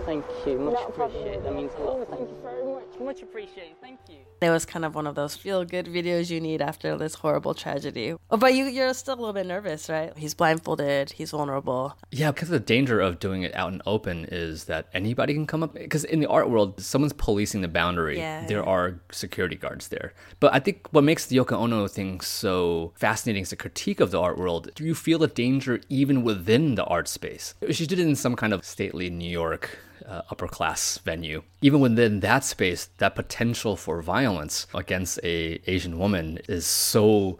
Thank 0.05 0.25
you. 0.25 0.33
Thank 0.43 0.47
you. 0.47 0.59
Much 0.59 0.73
Not 0.73 0.89
appreciated. 0.89 1.43
That 1.43 1.55
means 1.55 1.71
a 1.77 1.81
lot. 1.81 2.07
Thank 2.09 2.21
you 2.21 2.37
very 2.41 2.65
much. 2.65 2.99
Much 2.99 3.21
appreciated. 3.21 3.79
Thank 3.81 3.99
you. 4.09 4.17
It 4.41 4.49
was 4.49 4.65
kind 4.65 4.85
of 4.85 4.95
one 4.95 5.05
of 5.05 5.15
those 5.15 5.35
feel 5.35 5.63
good 5.65 5.85
videos 5.85 6.29
you 6.29 6.41
need 6.41 6.61
after 6.61 6.97
this 6.97 7.15
horrible 7.15 7.53
tragedy. 7.53 8.15
Oh, 8.31 8.37
but 8.37 8.53
you, 8.55 8.65
you're 8.65 8.93
still 8.93 9.13
a 9.13 9.19
little 9.19 9.33
bit 9.33 9.45
nervous, 9.45 9.89
right? 9.89 10.17
He's 10.17 10.33
blindfolded, 10.33 11.11
he's 11.11 11.31
vulnerable. 11.31 11.95
Yeah, 12.11 12.31
because 12.31 12.49
the 12.49 12.59
danger 12.59 12.99
of 12.99 13.19
doing 13.19 13.43
it 13.43 13.55
out 13.55 13.71
in 13.71 13.81
open 13.85 14.25
is 14.31 14.65
that 14.65 14.87
anybody 14.93 15.33
can 15.33 15.45
come 15.45 15.61
up. 15.61 15.73
Because 15.73 16.03
in 16.03 16.19
the 16.19 16.27
art 16.27 16.49
world, 16.49 16.81
someone's 16.81 17.13
policing 17.13 17.61
the 17.61 17.67
boundary. 17.67 18.17
Yeah. 18.17 18.45
There 18.47 18.67
are 18.67 18.99
security 19.11 19.55
guards 19.55 19.89
there. 19.89 20.13
But 20.39 20.53
I 20.53 20.59
think 20.59 20.87
what 20.91 21.03
makes 21.03 21.27
the 21.27 21.37
Yoko 21.37 21.53
Ono 21.53 21.87
thing 21.87 22.21
so 22.21 22.93
fascinating 22.95 23.43
is 23.43 23.51
the 23.51 23.55
critique 23.55 23.99
of 23.99 24.11
the 24.11 24.19
art 24.19 24.37
world. 24.37 24.71
Do 24.73 24.83
you 24.83 24.95
feel 24.95 25.19
the 25.19 25.27
danger 25.27 25.81
even 25.89 26.23
within 26.23 26.75
the 26.75 26.85
art 26.85 27.07
space? 27.07 27.53
She 27.69 27.85
did 27.85 27.99
it 27.99 28.07
in 28.07 28.15
some 28.15 28.35
kind 28.35 28.53
of 28.53 28.65
stately 28.65 29.09
New 29.09 29.29
York 29.29 29.77
uh, 30.11 30.21
upper 30.29 30.47
class 30.47 30.97
venue. 30.99 31.41
Even 31.61 31.79
within 31.79 32.19
that 32.19 32.43
space, 32.43 32.89
that 32.97 33.15
potential 33.15 33.75
for 33.77 34.01
violence 34.01 34.67
against 34.73 35.19
a 35.23 35.61
Asian 35.67 35.97
woman 35.97 36.39
is 36.49 36.65
so 36.65 37.39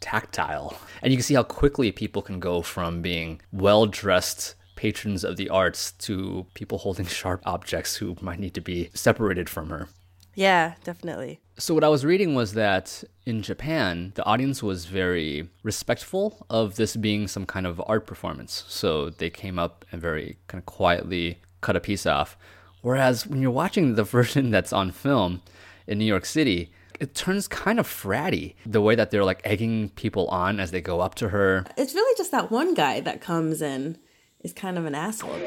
tactile. 0.00 0.76
And 1.02 1.12
you 1.12 1.16
can 1.16 1.24
see 1.24 1.34
how 1.34 1.42
quickly 1.42 1.90
people 1.90 2.22
can 2.22 2.38
go 2.38 2.62
from 2.62 3.02
being 3.02 3.40
well 3.52 3.86
dressed 3.86 4.54
patrons 4.76 5.24
of 5.24 5.36
the 5.36 5.48
arts 5.48 5.92
to 5.92 6.46
people 6.54 6.78
holding 6.78 7.06
sharp 7.20 7.42
objects 7.44 7.96
who 7.96 8.16
might 8.20 8.38
need 8.38 8.54
to 8.54 8.60
be 8.60 8.90
separated 8.94 9.48
from 9.48 9.70
her. 9.70 9.88
Yeah, 10.34 10.74
definitely. 10.82 11.40
So 11.58 11.74
what 11.74 11.84
I 11.84 11.88
was 11.88 12.06
reading 12.06 12.34
was 12.34 12.54
that 12.54 13.04
in 13.26 13.42
Japan, 13.42 14.12
the 14.14 14.24
audience 14.24 14.62
was 14.62 14.86
very 14.86 15.50
respectful 15.62 16.46
of 16.48 16.76
this 16.76 16.96
being 16.96 17.28
some 17.28 17.44
kind 17.44 17.66
of 17.66 17.82
art 17.86 18.06
performance. 18.06 18.64
So 18.66 19.10
they 19.10 19.28
came 19.28 19.58
up 19.58 19.84
and 19.92 20.00
very 20.00 20.38
kind 20.48 20.60
of 20.60 20.66
quietly 20.66 21.38
cut 21.62 21.76
a 21.76 21.80
piece 21.80 22.04
off. 22.04 22.36
Whereas 22.82 23.26
when 23.26 23.40
you're 23.40 23.50
watching 23.50 23.94
the 23.94 24.04
version 24.16 24.50
that's 24.50 24.72
on 24.72 24.90
film 24.90 25.40
in 25.86 25.98
New 25.98 26.04
York 26.04 26.26
City, 26.26 26.70
it 27.00 27.14
turns 27.14 27.48
kind 27.48 27.80
of 27.80 27.86
fratty. 27.86 28.54
The 28.66 28.82
way 28.82 28.94
that 28.94 29.10
they're 29.10 29.24
like 29.24 29.40
egging 29.44 29.88
people 29.90 30.28
on 30.28 30.60
as 30.60 30.70
they 30.70 30.80
go 30.80 31.00
up 31.00 31.14
to 31.16 31.30
her. 31.30 31.64
It's 31.76 31.94
really 31.94 32.14
just 32.16 32.30
that 32.32 32.50
one 32.50 32.74
guy 32.74 33.00
that 33.00 33.20
comes 33.20 33.62
in 33.62 33.98
is 34.40 34.52
kind 34.52 34.76
of 34.76 34.84
an 34.84 34.94
asshole. 34.94 35.38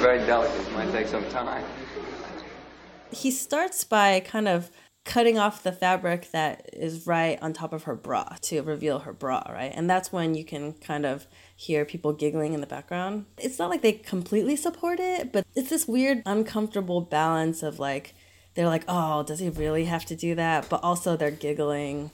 Very 0.00 0.18
delicate. 0.26 0.60
It 0.60 0.72
might 0.72 0.92
take 0.92 1.06
some 1.06 1.24
time. 1.30 1.64
He 3.10 3.30
starts 3.30 3.84
by 3.84 4.20
kind 4.20 4.48
of 4.48 4.70
cutting 5.04 5.38
off 5.38 5.62
the 5.62 5.72
fabric 5.72 6.30
that 6.30 6.68
is 6.72 7.06
right 7.06 7.38
on 7.42 7.52
top 7.52 7.72
of 7.72 7.84
her 7.84 7.94
bra 7.94 8.36
to 8.40 8.62
reveal 8.62 9.00
her 9.00 9.12
bra, 9.12 9.42
right? 9.50 9.72
And 9.74 9.88
that's 9.88 10.10
when 10.10 10.34
you 10.34 10.44
can 10.44 10.72
kind 10.74 11.04
of 11.04 11.26
hear 11.54 11.84
people 11.84 12.12
giggling 12.12 12.54
in 12.54 12.60
the 12.60 12.66
background. 12.66 13.26
It's 13.36 13.58
not 13.58 13.68
like 13.68 13.82
they 13.82 13.92
completely 13.92 14.56
support 14.56 14.98
it, 15.00 15.30
but 15.30 15.46
it's 15.54 15.68
this 15.68 15.86
weird, 15.86 16.22
uncomfortable 16.24 17.02
balance 17.02 17.62
of 17.62 17.78
like, 17.78 18.14
they're 18.54 18.66
like, 18.66 18.84
oh, 18.88 19.22
does 19.22 19.40
he 19.40 19.50
really 19.50 19.84
have 19.84 20.06
to 20.06 20.16
do 20.16 20.34
that? 20.36 20.68
But 20.70 20.82
also 20.82 21.16
they're 21.16 21.30
giggling. 21.30 22.10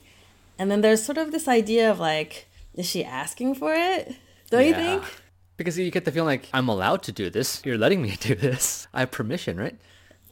And 0.59 0.69
then 0.69 0.81
there's 0.81 1.03
sort 1.03 1.17
of 1.17 1.31
this 1.31 1.47
idea 1.47 1.89
of 1.89 1.99
like, 1.99 2.47
is 2.73 2.85
she 2.85 3.05
asking 3.05 3.55
for 3.55 3.73
it? 3.73 4.15
Don't 4.49 4.65
you 4.65 4.73
think? 4.73 5.03
Because 5.55 5.77
you 5.77 5.89
get 5.91 6.05
the 6.05 6.11
feeling 6.11 6.27
like 6.27 6.49
I'm 6.53 6.67
allowed 6.67 7.03
to 7.03 7.11
do 7.11 7.29
this. 7.29 7.61
You're 7.63 7.77
letting 7.77 8.01
me 8.01 8.17
do 8.19 8.35
this. 8.35 8.87
I 8.93 9.01
have 9.01 9.11
permission, 9.11 9.57
right? 9.57 9.77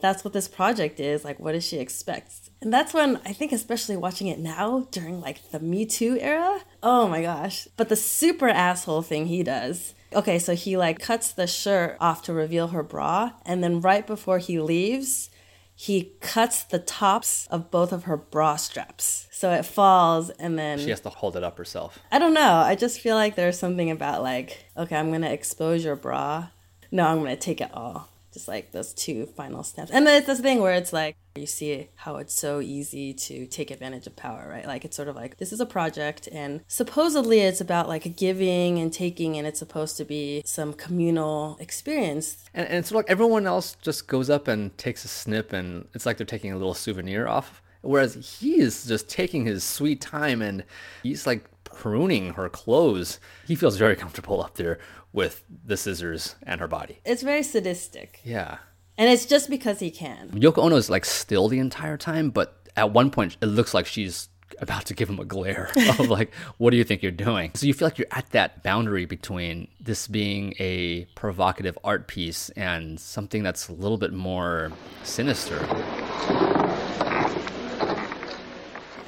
That's 0.01 0.23
what 0.23 0.33
this 0.33 0.47
project 0.47 0.99
is 0.99 1.23
like 1.23 1.39
what 1.39 1.51
does 1.53 1.65
she 1.65 1.77
expect 1.77 2.49
and 2.61 2.71
that's 2.73 2.93
when 2.93 3.17
i 3.25 3.33
think 3.33 3.51
especially 3.51 3.97
watching 3.97 4.27
it 4.27 4.39
now 4.39 4.87
during 4.91 5.19
like 5.21 5.51
the 5.51 5.59
me 5.59 5.85
too 5.85 6.17
era 6.19 6.59
oh 6.83 7.07
my 7.07 7.21
gosh 7.21 7.67
but 7.77 7.89
the 7.89 7.95
super 7.95 8.49
asshole 8.49 9.01
thing 9.01 9.25
he 9.27 9.43
does 9.43 9.93
okay 10.13 10.39
so 10.39 10.55
he 10.55 10.77
like 10.77 10.99
cuts 10.99 11.31
the 11.31 11.47
shirt 11.47 11.97
off 11.99 12.21
to 12.23 12.33
reveal 12.33 12.67
her 12.69 12.83
bra 12.83 13.31
and 13.45 13.63
then 13.63 13.81
right 13.81 14.07
before 14.07 14.39
he 14.39 14.59
leaves 14.59 15.29
he 15.75 16.11
cuts 16.19 16.63
the 16.63 16.79
tops 16.79 17.47
of 17.47 17.71
both 17.71 17.93
of 17.93 18.03
her 18.03 18.17
bra 18.17 18.55
straps 18.57 19.27
so 19.31 19.51
it 19.53 19.65
falls 19.65 20.29
and 20.31 20.59
then 20.59 20.77
She 20.77 20.89
has 20.89 20.99
to 21.01 21.09
hold 21.09 21.37
it 21.37 21.43
up 21.45 21.57
herself. 21.57 21.97
I 22.11 22.19
don't 22.19 22.33
know. 22.33 22.55
I 22.55 22.75
just 22.75 22.99
feel 22.99 23.15
like 23.15 23.35
there's 23.37 23.57
something 23.57 23.89
about 23.89 24.21
like, 24.21 24.65
okay, 24.75 24.97
I'm 24.97 25.13
gonna 25.13 25.29
expose 25.29 25.85
your 25.85 25.95
bra. 25.95 26.49
No, 26.91 27.07
I'm 27.07 27.19
gonna 27.19 27.37
take 27.37 27.61
it 27.61 27.69
all. 27.73 28.09
Just 28.33 28.47
like 28.47 28.71
those 28.71 28.93
two 28.93 29.25
final 29.25 29.63
steps. 29.63 29.91
And 29.91 30.05
then 30.05 30.15
it's 30.15 30.27
this 30.27 30.39
thing 30.39 30.61
where 30.61 30.73
it's 30.73 30.93
like 30.93 31.15
you 31.35 31.45
see 31.45 31.89
how 31.95 32.17
it's 32.17 32.33
so 32.33 32.59
easy 32.59 33.13
to 33.13 33.45
take 33.47 33.71
advantage 33.71 34.05
of 34.07 34.15
power, 34.15 34.47
right? 34.49 34.67
Like 34.67 34.85
it's 34.85 34.95
sort 34.95 35.07
of 35.07 35.15
like 35.15 35.37
this 35.37 35.51
is 35.51 35.59
a 35.59 35.65
project 35.65 36.27
and 36.31 36.61
supposedly 36.67 37.39
it's 37.39 37.61
about 37.61 37.87
like 37.87 38.15
giving 38.15 38.77
and 38.77 38.91
taking 38.91 39.37
and 39.37 39.47
it's 39.47 39.59
supposed 39.59 39.97
to 39.97 40.05
be 40.05 40.41
some 40.45 40.73
communal 40.73 41.57
experience. 41.59 42.43
And, 42.53 42.67
and 42.67 42.77
it's 42.77 42.91
like 42.91 43.05
everyone 43.07 43.47
else 43.47 43.75
just 43.81 44.07
goes 44.07 44.29
up 44.29 44.47
and 44.47 44.77
takes 44.77 45.05
a 45.05 45.07
snip, 45.07 45.53
and 45.53 45.87
it's 45.93 46.05
like 46.05 46.17
they're 46.17 46.25
taking 46.25 46.51
a 46.51 46.57
little 46.57 46.73
souvenir 46.73 47.27
off. 47.27 47.61
Whereas 47.81 48.37
he 48.39 48.59
is 48.59 48.85
just 48.85 49.09
taking 49.09 49.45
his 49.45 49.63
sweet 49.63 50.01
time 50.01 50.41
and 50.41 50.65
he's 51.01 51.25
like 51.25 51.45
pruning 51.73 52.33
her 52.33 52.49
clothes. 52.49 53.19
He 53.47 53.55
feels 53.55 53.77
very 53.77 53.95
comfortable 53.95 54.41
up 54.41 54.55
there 54.55 54.79
with 55.13 55.43
the 55.65 55.77
scissors 55.77 56.35
and 56.43 56.61
her 56.61 56.67
body. 56.67 56.99
It's 57.05 57.23
very 57.23 57.43
sadistic. 57.43 58.21
Yeah. 58.23 58.57
And 58.97 59.09
it's 59.09 59.25
just 59.25 59.49
because 59.49 59.79
he 59.79 59.91
can. 59.91 60.29
Yoko 60.31 60.59
Ono 60.59 60.75
is 60.75 60.89
like 60.89 61.05
still 61.05 61.47
the 61.47 61.59
entire 61.59 61.97
time, 61.97 62.29
but 62.29 62.69
at 62.75 62.91
one 62.91 63.11
point 63.11 63.37
it 63.41 63.47
looks 63.47 63.73
like 63.73 63.85
she's 63.85 64.29
about 64.59 64.85
to 64.85 64.93
give 64.93 65.09
him 65.09 65.19
a 65.19 65.25
glare 65.25 65.69
of 65.99 66.09
like, 66.09 66.33
what 66.57 66.71
do 66.71 66.77
you 66.77 66.83
think 66.83 67.01
you're 67.01 67.11
doing? 67.11 67.51
So 67.53 67.65
you 67.65 67.73
feel 67.73 67.87
like 67.87 67.97
you're 67.97 68.07
at 68.11 68.29
that 68.31 68.63
boundary 68.63 69.05
between 69.05 69.67
this 69.79 70.07
being 70.07 70.53
a 70.59 71.05
provocative 71.15 71.77
art 71.83 72.07
piece 72.07 72.49
and 72.51 72.99
something 72.99 73.43
that's 73.43 73.69
a 73.69 73.73
little 73.73 73.97
bit 73.97 74.13
more 74.13 74.71
sinister. 75.03 75.59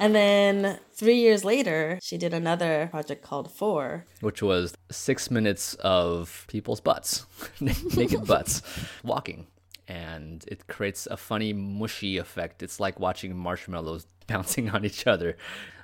And 0.02 0.16
then 0.16 0.80
three 0.92 1.18
years 1.18 1.44
later, 1.44 2.00
she 2.02 2.18
did 2.18 2.34
another 2.34 2.88
project 2.90 3.22
called 3.22 3.48
Four, 3.48 4.04
which 4.20 4.42
was 4.42 4.74
six 4.90 5.30
minutes 5.30 5.74
of 5.74 6.44
people's 6.48 6.80
butts, 6.80 7.24
naked 7.60 8.26
butts, 8.26 8.62
walking. 9.04 9.46
And 9.88 10.44
it 10.48 10.66
creates 10.68 11.06
a 11.06 11.16
funny, 11.16 11.52
mushy 11.52 12.16
effect. 12.16 12.62
It's 12.62 12.80
like 12.80 13.00
watching 13.00 13.36
marshmallows 13.36 14.06
bouncing 14.26 14.70
on 14.70 14.84
each 14.84 15.06
other. 15.06 15.36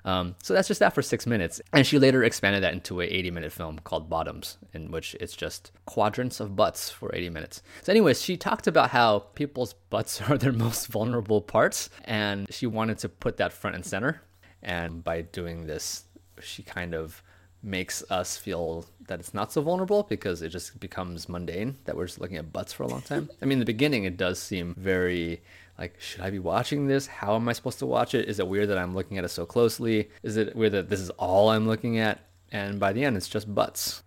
Um, 0.05 0.37
so 0.43 0.55
that's 0.55 0.69
just 0.69 0.81
that 0.81 0.95
for 0.95 1.03
six 1.03 1.27
minutes. 1.27 1.61
And 1.73 1.87
she 1.87 1.99
later 1.99 2.25
expanded 2.25 2.63
that 2.63 2.73
into 2.73 3.01
a 3.01 3.05
80 3.05 3.31
minute 3.31 3.53
film 3.53 3.79
called 3.81 4.09
Bottoms, 4.09 4.57
in 4.73 4.91
which 4.91 5.15
it's 5.21 5.37
just 5.37 5.73
quadrants 5.87 6.41
of 6.41 6.57
butts 6.57 6.89
for 6.89 7.15
80 7.15 7.31
minutes. 7.31 7.63
So, 7.83 7.93
anyways, 7.93 8.23
she 8.23 8.37
talked 8.37 8.67
about 8.67 8.91
how 8.91 9.21
people's 9.35 9.75
butts 9.75 10.21
are 10.29 10.39
their 10.39 10.53
most 10.53 10.87
vulnerable 10.87 11.43
parts, 11.43 11.91
and 12.05 12.47
she 12.51 12.67
wanted 12.67 12.99
to 12.99 13.09
put 13.09 13.37
that 13.37 13.53
front 13.53 13.77
and 13.77 13.85
center. 13.85 14.23
And 14.63 15.05
by 15.05 15.23
doing 15.23 15.67
this, 15.67 16.05
she 16.41 16.63
kind 16.63 16.95
of 16.95 17.23
makes 17.63 18.03
us 18.11 18.37
feel 18.37 18.87
that 19.09 19.21
it's 19.21 19.35
not 19.35 19.53
so 19.53 19.63
vulnerable 19.63 20.05
because 20.05 20.43
it 20.43 20.51
just 20.51 20.79
becomes 20.79 21.29
mundane 21.29 21.77
that 21.85 21.97
we're 21.97 22.07
just 22.07 22.21
looking 22.21 22.37
at 22.37 22.53
butts 22.53 22.73
for 22.73 22.85
a 22.85 22.87
long 22.87 23.03
time. 23.03 23.29
I 23.43 23.47
mean, 23.47 23.55
in 23.55 23.59
the 23.61 23.65
beginning, 23.65 24.05
it 24.05 24.17
does 24.17 24.39
seem 24.39 24.75
very 24.77 25.43
like, 25.79 25.95
should 26.01 26.21
I 26.21 26.31
be 26.31 26.41
watching 26.41 26.89
this? 26.89 27.07
How 27.07 27.37
am 27.37 27.49
I 27.49 27.53
supposed 27.53 27.79
to 27.79 27.87
watch 27.87 28.15
it? 28.15 28.29
Is 28.29 28.41
it 28.41 28.49
weird 28.49 28.69
that 28.69 28.79
I'm 28.79 28.95
looking 28.95 29.17
at 29.17 29.25
it 29.25 29.29
so 29.29 29.47
closely? 29.47 30.11
Is 30.23 30.37
it 30.37 30.57
weird 30.57 30.73
that 30.73 30.89
this 30.89 31.01
is 31.01 31.11
all 31.11 31.51
I'm 31.51 31.69
looking 31.69 31.99
at? 31.99 32.21
And 32.51 32.81
by 32.81 32.93
the 32.93 33.05
end, 33.05 33.17
it's 33.17 33.29
just 33.29 33.55
butts. 33.55 34.03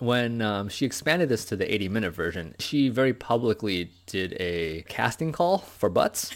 When 0.00 0.42
um, 0.42 0.68
she 0.68 0.86
expanded 0.86 1.28
this 1.28 1.44
to 1.46 1.56
the 1.56 1.72
80 1.72 1.88
minute 1.88 2.10
version, 2.10 2.54
she 2.58 2.88
very 2.88 3.12
publicly 3.14 3.92
did 4.06 4.34
a 4.40 4.82
casting 4.88 5.30
call 5.30 5.58
for 5.58 5.88
butts. 5.88 6.32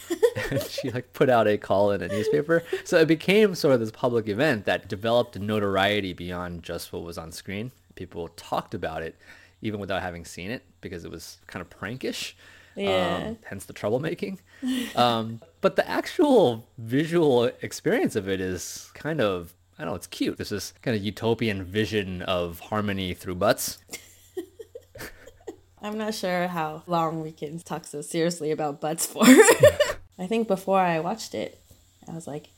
and 0.51 0.63
she 0.69 0.91
like 0.91 1.13
put 1.13 1.29
out 1.29 1.49
a 1.49 1.57
call 1.59 1.91
in 1.91 2.03
a 2.03 2.09
newspaper. 2.09 2.63
So 2.85 2.99
it 2.99 3.09
became 3.09 3.55
sort 3.55 3.75
of 3.75 3.81
this 3.81 3.91
public 3.91 4.29
event 4.29 4.67
that 4.67 4.89
developed 4.89 5.39
notoriety 5.39 6.13
beyond 6.13 6.63
just 6.63 6.93
what 6.93 7.03
was 7.03 7.19
on 7.19 7.33
screen. 7.33 7.73
People 7.95 8.29
talked 8.37 8.75
about 8.75 9.03
it 9.03 9.17
even 9.63 9.81
without 9.81 10.03
having 10.03 10.25
seen 10.25 10.51
it 10.51 10.63
because 10.81 11.05
it 11.05 11.11
was 11.11 11.39
kind 11.47 11.63
of 11.63 11.71
prankish. 11.71 12.35
Yeah. 12.77 13.23
Um, 13.29 13.39
hence 13.45 13.65
the 13.65 13.73
troublemaking. 13.73 14.39
Um, 14.97 15.41
but 15.61 15.77
the 15.77 15.87
actual 15.87 16.67
visual 16.79 17.45
experience 17.61 18.17
of 18.17 18.29
it 18.29 18.41
is 18.41 18.91
kind 18.95 19.21
of, 19.21 19.53
I 19.79 19.85
know, 19.85 19.95
it's 19.95 20.07
cute. 20.07 20.39
This 20.39 20.53
is 20.53 20.73
kind 20.83 20.97
of 20.97 21.03
utopian 21.03 21.65
vision 21.65 22.23
of 22.23 22.61
harmony 22.61 23.15
through 23.15 23.37
butts. 23.37 23.79
I'm 25.83 25.99
not 25.99 26.15
sure 26.15 26.49
how 26.49 26.83
long 26.87 27.23
we 27.23 27.33
can 27.33 27.59
talk 27.59 27.85
so 27.85 28.01
seriously 28.01 28.51
about 28.51 28.81
butts 28.81 29.07
for. 29.07 29.25
I 30.19 30.27
think 30.27 30.49
before 30.49 30.81
I 30.81 31.01
watched 31.01 31.35
it, 31.35 31.61
I 32.09 32.13
was 32.13 32.27
like, 32.27 32.49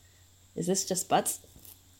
is 0.54 0.66
this 0.66 0.84
just 0.84 1.08
butts? 1.08 1.40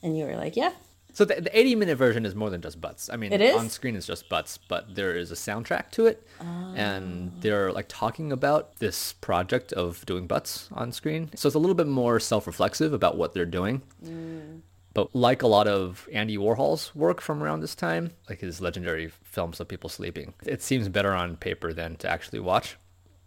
And 0.03 0.17
you 0.17 0.25
were 0.25 0.37
like, 0.37 0.55
yeah. 0.55 0.73
So 1.15 1.25
the, 1.25 1.41
the 1.41 1.59
80 1.59 1.77
minute 1.77 1.97
version 1.97 2.27
is 2.27 2.35
more 2.35 2.51
than 2.51 2.61
just 2.61 2.79
butts. 2.79 3.09
I 3.11 3.17
mean, 3.17 3.33
It 3.33 3.41
is? 3.41 3.57
on 3.57 3.71
screen 3.71 3.97
it's 3.97 4.07
just 4.07 4.29
butts, 4.29 4.59
but 4.59 4.95
there 4.95 5.17
is 5.17 5.33
a 5.33 5.35
soundtrack 5.35 5.91
to 5.93 6.07
it. 6.07 6.27
And 6.39 7.33
oh. 7.35 7.41
they're 7.41 7.73
like 7.73 7.87
talking 7.89 8.33
about 8.33 8.77
this 8.77 9.15
project 9.15 9.73
of 9.73 10.05
doing 10.05 10.27
butts 10.27 10.69
on 10.73 10.93
screen. 10.93 11.31
So 11.35 11.47
it's 11.47 11.57
a 11.57 11.59
little 11.59 11.75
bit 11.75 11.87
more 11.87 12.21
self 12.21 12.47
reflexive 12.47 12.93
about 12.93 13.17
what 13.17 13.33
they're 13.33 13.47
doing. 13.47 13.81
Mm. 14.05 14.61
But 14.97 15.15
like 15.15 15.43
a 15.43 15.47
lot 15.47 15.69
of 15.69 16.09
Andy 16.11 16.39
Warhol's 16.39 16.95
work 16.95 17.21
from 17.21 17.43
around 17.43 17.61
this 17.61 17.75
time, 17.75 18.13
like 18.31 18.41
his 18.41 18.63
legendary 18.63 19.11
films 19.25 19.61
of 19.61 19.69
people 19.69 19.91
sleeping, 19.91 20.33
it 20.47 20.63
seems 20.63 20.89
better 20.89 21.13
on 21.13 21.37
paper 21.37 21.75
than 21.75 21.97
to 21.97 22.09
actually 22.09 22.41
watch. 22.41 22.79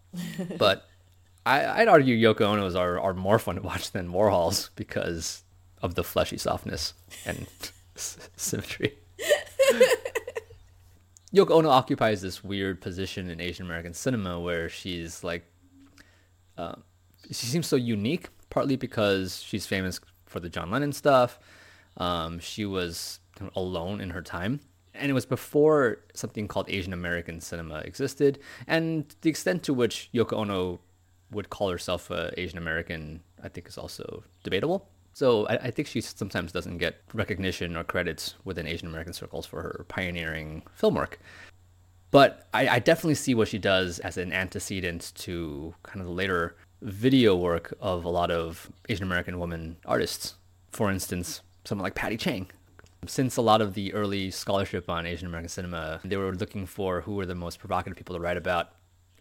but 0.58 0.88
I, 1.46 1.82
I'd 1.82 1.88
argue 1.88 2.18
Yoko 2.18 2.42
Ono's 2.42 2.76
are, 2.76 3.00
are 3.00 3.14
more 3.14 3.38
fun 3.38 3.58
to 3.58 3.62
watch 3.62 3.92
than 3.92 4.10
Warhol's 4.10 4.72
because 4.76 5.44
of 5.80 5.94
the 5.94 6.04
fleshy 6.04 6.38
softness 6.40 6.96
and 7.24 7.46
s- 7.96 8.18
symmetry. 8.36 8.98
Yoko 11.32 11.52
Ono 11.52 11.70
occupies 11.70 12.24
this 12.24 12.44
weird 12.44 12.82
position 12.82 13.30
in 13.30 13.40
Asian 13.40 13.68
American 13.68 13.94
cinema 13.94 14.40
where 14.40 14.70
she's 14.70 15.24
like, 15.24 15.46
uh, 16.58 16.74
she 17.28 17.46
seems 17.46 17.68
so 17.68 17.76
unique, 17.76 18.30
partly 18.50 18.76
because 18.76 19.44
she's 19.44 19.68
famous 19.68 20.00
for 20.26 20.40
the 20.40 20.50
John 20.50 20.72
Lennon 20.72 20.94
stuff. 20.94 21.38
Um, 22.00 22.40
she 22.40 22.66
was 22.66 23.20
kind 23.36 23.50
of 23.50 23.56
alone 23.56 24.02
in 24.02 24.10
her 24.10 24.22
time. 24.22 24.60
And 24.94 25.10
it 25.10 25.14
was 25.14 25.26
before 25.26 26.00
something 26.14 26.48
called 26.48 26.70
Asian 26.70 26.94
American 26.94 27.40
cinema 27.40 27.80
existed. 27.80 28.40
And 28.68 29.16
the 29.22 29.30
extent 29.30 29.64
to 29.64 29.74
which 29.74 30.10
Yoko 30.14 30.34
Ono 30.34 30.80
would 31.32 31.50
call 31.50 31.70
herself 31.70 32.10
a 32.10 32.32
Asian 32.38 32.58
American, 32.58 33.22
I 33.44 33.50
think, 33.50 33.68
is 33.68 33.78
also 33.78 34.24
debatable. 34.44 34.90
So 35.14 35.48
I, 35.48 35.56
I 35.56 35.72
think 35.72 35.88
she 35.88 36.02
sometimes 36.02 36.52
doesn't 36.52 36.78
get 36.78 37.02
recognition 37.14 37.76
or 37.78 37.84
credits 37.84 38.36
within 38.44 38.68
Asian 38.68 38.88
American 38.88 39.14
circles 39.14 39.46
for 39.46 39.62
her 39.62 39.86
pioneering 39.88 40.64
film 40.74 40.96
work. 40.96 41.20
But 42.12 42.48
I, 42.54 42.68
I 42.68 42.80
definitely 42.80 43.16
see 43.16 43.36
what 43.36 43.48
she 43.48 43.60
does 43.60 44.00
as 44.00 44.18
an 44.18 44.34
antecedent 44.34 45.12
to 45.16 45.76
kind 45.84 46.02
of 46.02 46.08
the 46.08 46.14
later 46.14 46.56
video 46.82 47.36
work 47.36 47.74
of 47.80 48.06
a 48.06 48.10
lot 48.10 48.32
of 48.32 48.72
Asian 48.88 49.04
American 49.04 49.40
women 49.40 49.78
artists. 49.86 50.36
For 50.72 50.90
instance, 50.90 51.42
someone 51.70 51.84
like 51.84 51.96
Patty 51.96 52.18
Chang. 52.18 52.48
Since 53.06 53.38
a 53.38 53.42
lot 53.42 53.62
of 53.62 53.76
the 53.76 53.94
early 53.94 54.32
scholarship 54.32 54.90
on 54.90 55.06
Asian 55.06 55.28
American 55.28 55.50
cinema, 55.50 56.02
they 56.04 56.18
were 56.18 56.34
looking 56.34 56.66
for 56.66 57.02
who 57.02 57.14
were 57.16 57.26
the 57.26 57.36
most 57.36 57.60
provocative 57.60 57.96
people 57.96 58.16
to 58.16 58.20
write 58.20 58.36
about. 58.36 58.72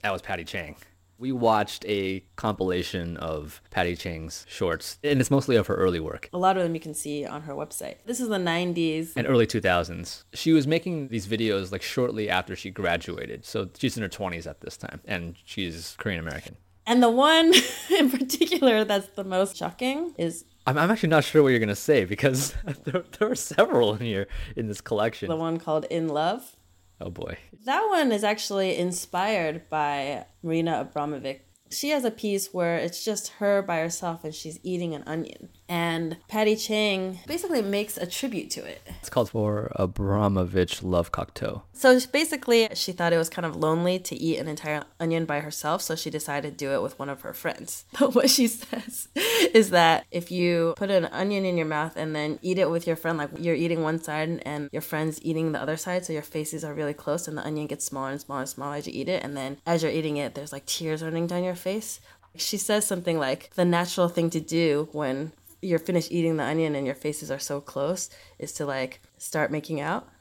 That 0.02 0.12
was 0.12 0.22
Patty 0.22 0.44
Chang. 0.44 0.76
We 1.18 1.30
watched 1.30 1.84
a 1.86 2.20
compilation 2.36 3.16
of 3.18 3.60
Patty 3.70 3.96
Chang's 3.96 4.46
shorts, 4.48 4.98
and 5.04 5.20
it's 5.20 5.30
mostly 5.30 5.56
of 5.56 5.66
her 5.66 5.74
early 5.74 5.98
work 6.00 6.30
A 6.32 6.38
lot 6.38 6.56
of 6.56 6.62
them 6.62 6.74
you 6.74 6.80
can 6.80 6.94
see 6.94 7.26
on 7.26 7.42
her 7.42 7.54
website. 7.54 7.96
This 8.06 8.20
is 8.20 8.28
the 8.28 8.38
90s. 8.38 9.12
and 9.16 9.26
early 9.26 9.46
2000s. 9.46 10.24
She 10.32 10.52
was 10.52 10.66
making 10.66 11.08
these 11.08 11.26
videos 11.26 11.70
like 11.70 11.82
shortly 11.82 12.30
after 12.30 12.56
she 12.56 12.70
graduated. 12.70 13.44
So 13.44 13.68
she's 13.76 13.96
in 13.96 14.02
her 14.02 14.08
20s 14.08 14.46
at 14.46 14.60
this 14.60 14.76
time, 14.76 15.00
and 15.04 15.36
she's 15.44 15.96
Korean 15.98 16.20
American. 16.20 16.56
And 16.86 17.02
the 17.02 17.10
one 17.10 17.52
in 17.90 18.10
particular 18.10 18.84
that's 18.84 19.08
the 19.08 19.24
most 19.24 19.56
shocking 19.56 20.14
is 20.16 20.44
I'm, 20.68 20.76
I'm 20.76 20.90
actually 20.90 21.08
not 21.08 21.25
sure 21.25 21.42
what 21.42 21.48
you're 21.48 21.58
going 21.58 21.70
to 21.70 21.75
say 21.76 22.04
because 22.04 22.54
there, 22.84 23.02
there 23.18 23.30
are 23.30 23.34
several 23.34 23.94
in 23.94 24.00
here 24.00 24.28
in 24.54 24.68
this 24.68 24.82
collection. 24.82 25.28
the 25.28 25.37
one 25.37 25.58
called 25.58 25.87
In 25.87 26.08
Love. 26.08 26.56
Oh 27.00 27.08
boy. 27.08 27.38
That 27.64 27.87
one 27.88 28.12
is 28.12 28.22
actually 28.22 28.76
inspired 28.76 29.70
by 29.70 30.26
Marina 30.42 30.84
Abramovic. 30.84 31.40
She 31.70 31.90
has 31.90 32.04
a 32.04 32.10
piece 32.10 32.52
where 32.52 32.76
it's 32.76 33.04
just 33.04 33.28
her 33.38 33.62
by 33.62 33.78
herself 33.78 34.25
and 34.25 34.34
she's 34.34 34.58
eating 34.62 34.94
an 34.94 35.04
onion. 35.06 35.48
And 35.68 36.16
Patty 36.28 36.56
Chang 36.56 37.18
basically 37.26 37.60
makes 37.60 37.96
a 37.98 38.06
tribute 38.06 38.50
to 38.52 38.64
it. 38.64 38.80
It's 39.00 39.10
called 39.10 39.30
for 39.30 39.70
Abramovic 39.78 40.82
Love 40.82 41.12
Cocktail. 41.12 41.64
So 41.75 42.00
basically, 42.10 42.68
she 42.75 42.92
thought 42.92 43.12
it 43.12 43.18
was 43.18 43.28
kind 43.28 43.46
of 43.46 43.54
lonely 43.54 43.98
to 44.00 44.16
eat 44.16 44.38
an 44.38 44.48
entire 44.48 44.84
onion 44.98 45.26
by 45.26 45.40
herself, 45.40 45.82
so 45.82 45.94
she 45.94 46.10
decided 46.10 46.52
to 46.52 46.56
do 46.56 46.72
it 46.72 46.82
with 46.82 46.98
one 46.98 47.08
of 47.08 47.20
her 47.20 47.32
friends. 47.32 47.84
But 47.98 48.14
what 48.14 48.30
she 48.30 48.46
says 48.46 49.08
is 49.52 49.70
that 49.70 50.06
if 50.10 50.30
you 50.30 50.75
put 50.76 50.90
an 50.90 51.04
onion 51.06 51.44
in 51.44 51.56
your 51.56 51.66
mouth 51.66 51.96
and 51.96 52.16
then 52.16 52.38
eat 52.42 52.58
it 52.58 52.70
with 52.70 52.87
your 52.87 52.96
friend, 52.96 53.18
like 53.18 53.30
you're 53.38 53.54
eating 53.54 53.82
one 53.82 54.00
side 54.02 54.42
and 54.46 54.68
your 54.72 54.82
friend's 54.82 55.22
eating 55.22 55.52
the 55.52 55.60
other 55.60 55.76
side, 55.76 56.04
so 56.04 56.12
your 56.12 56.22
faces 56.22 56.64
are 56.64 56.72
really 56.72 56.94
close 56.94 57.28
and 57.28 57.37
the 57.37 57.46
onion 57.46 57.66
gets 57.66 57.84
smaller 57.84 58.10
and 58.10 58.20
smaller 58.20 58.40
and 58.40 58.48
smaller 58.48 58.76
as 58.76 58.87
you 58.87 58.92
eat 58.94 59.08
it, 59.08 59.22
and 59.22 59.37
then 59.37 59.58
as 59.66 59.82
you're 59.82 59.92
eating 59.92 60.16
it, 60.16 60.34
there's 60.34 60.52
like 60.52 60.64
tears 60.66 61.02
running 61.02 61.26
down 61.26 61.44
your 61.44 61.54
face. 61.58 62.00
She 62.36 62.56
says 62.56 62.86
something 62.86 63.18
like 63.18 63.50
the 63.54 63.64
natural 63.64 64.08
thing 64.08 64.30
to 64.30 64.40
do 64.40 64.88
when 64.92 65.32
you're 65.60 65.78
finished 65.78 66.12
eating 66.12 66.36
the 66.36 66.44
onion 66.44 66.74
and 66.74 66.86
your 66.86 66.94
faces 66.94 67.30
are 67.30 67.38
so 67.38 67.60
close 67.60 68.08
is 68.38 68.52
to 68.54 68.64
like 68.64 69.00
start 69.18 69.50
making 69.50 69.80
out. 69.80 70.08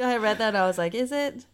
I 0.00 0.16
read 0.16 0.38
that 0.38 0.48
and 0.48 0.56
I 0.56 0.66
was 0.66 0.78
like, 0.78 0.94
is 0.94 1.12
it? 1.12 1.44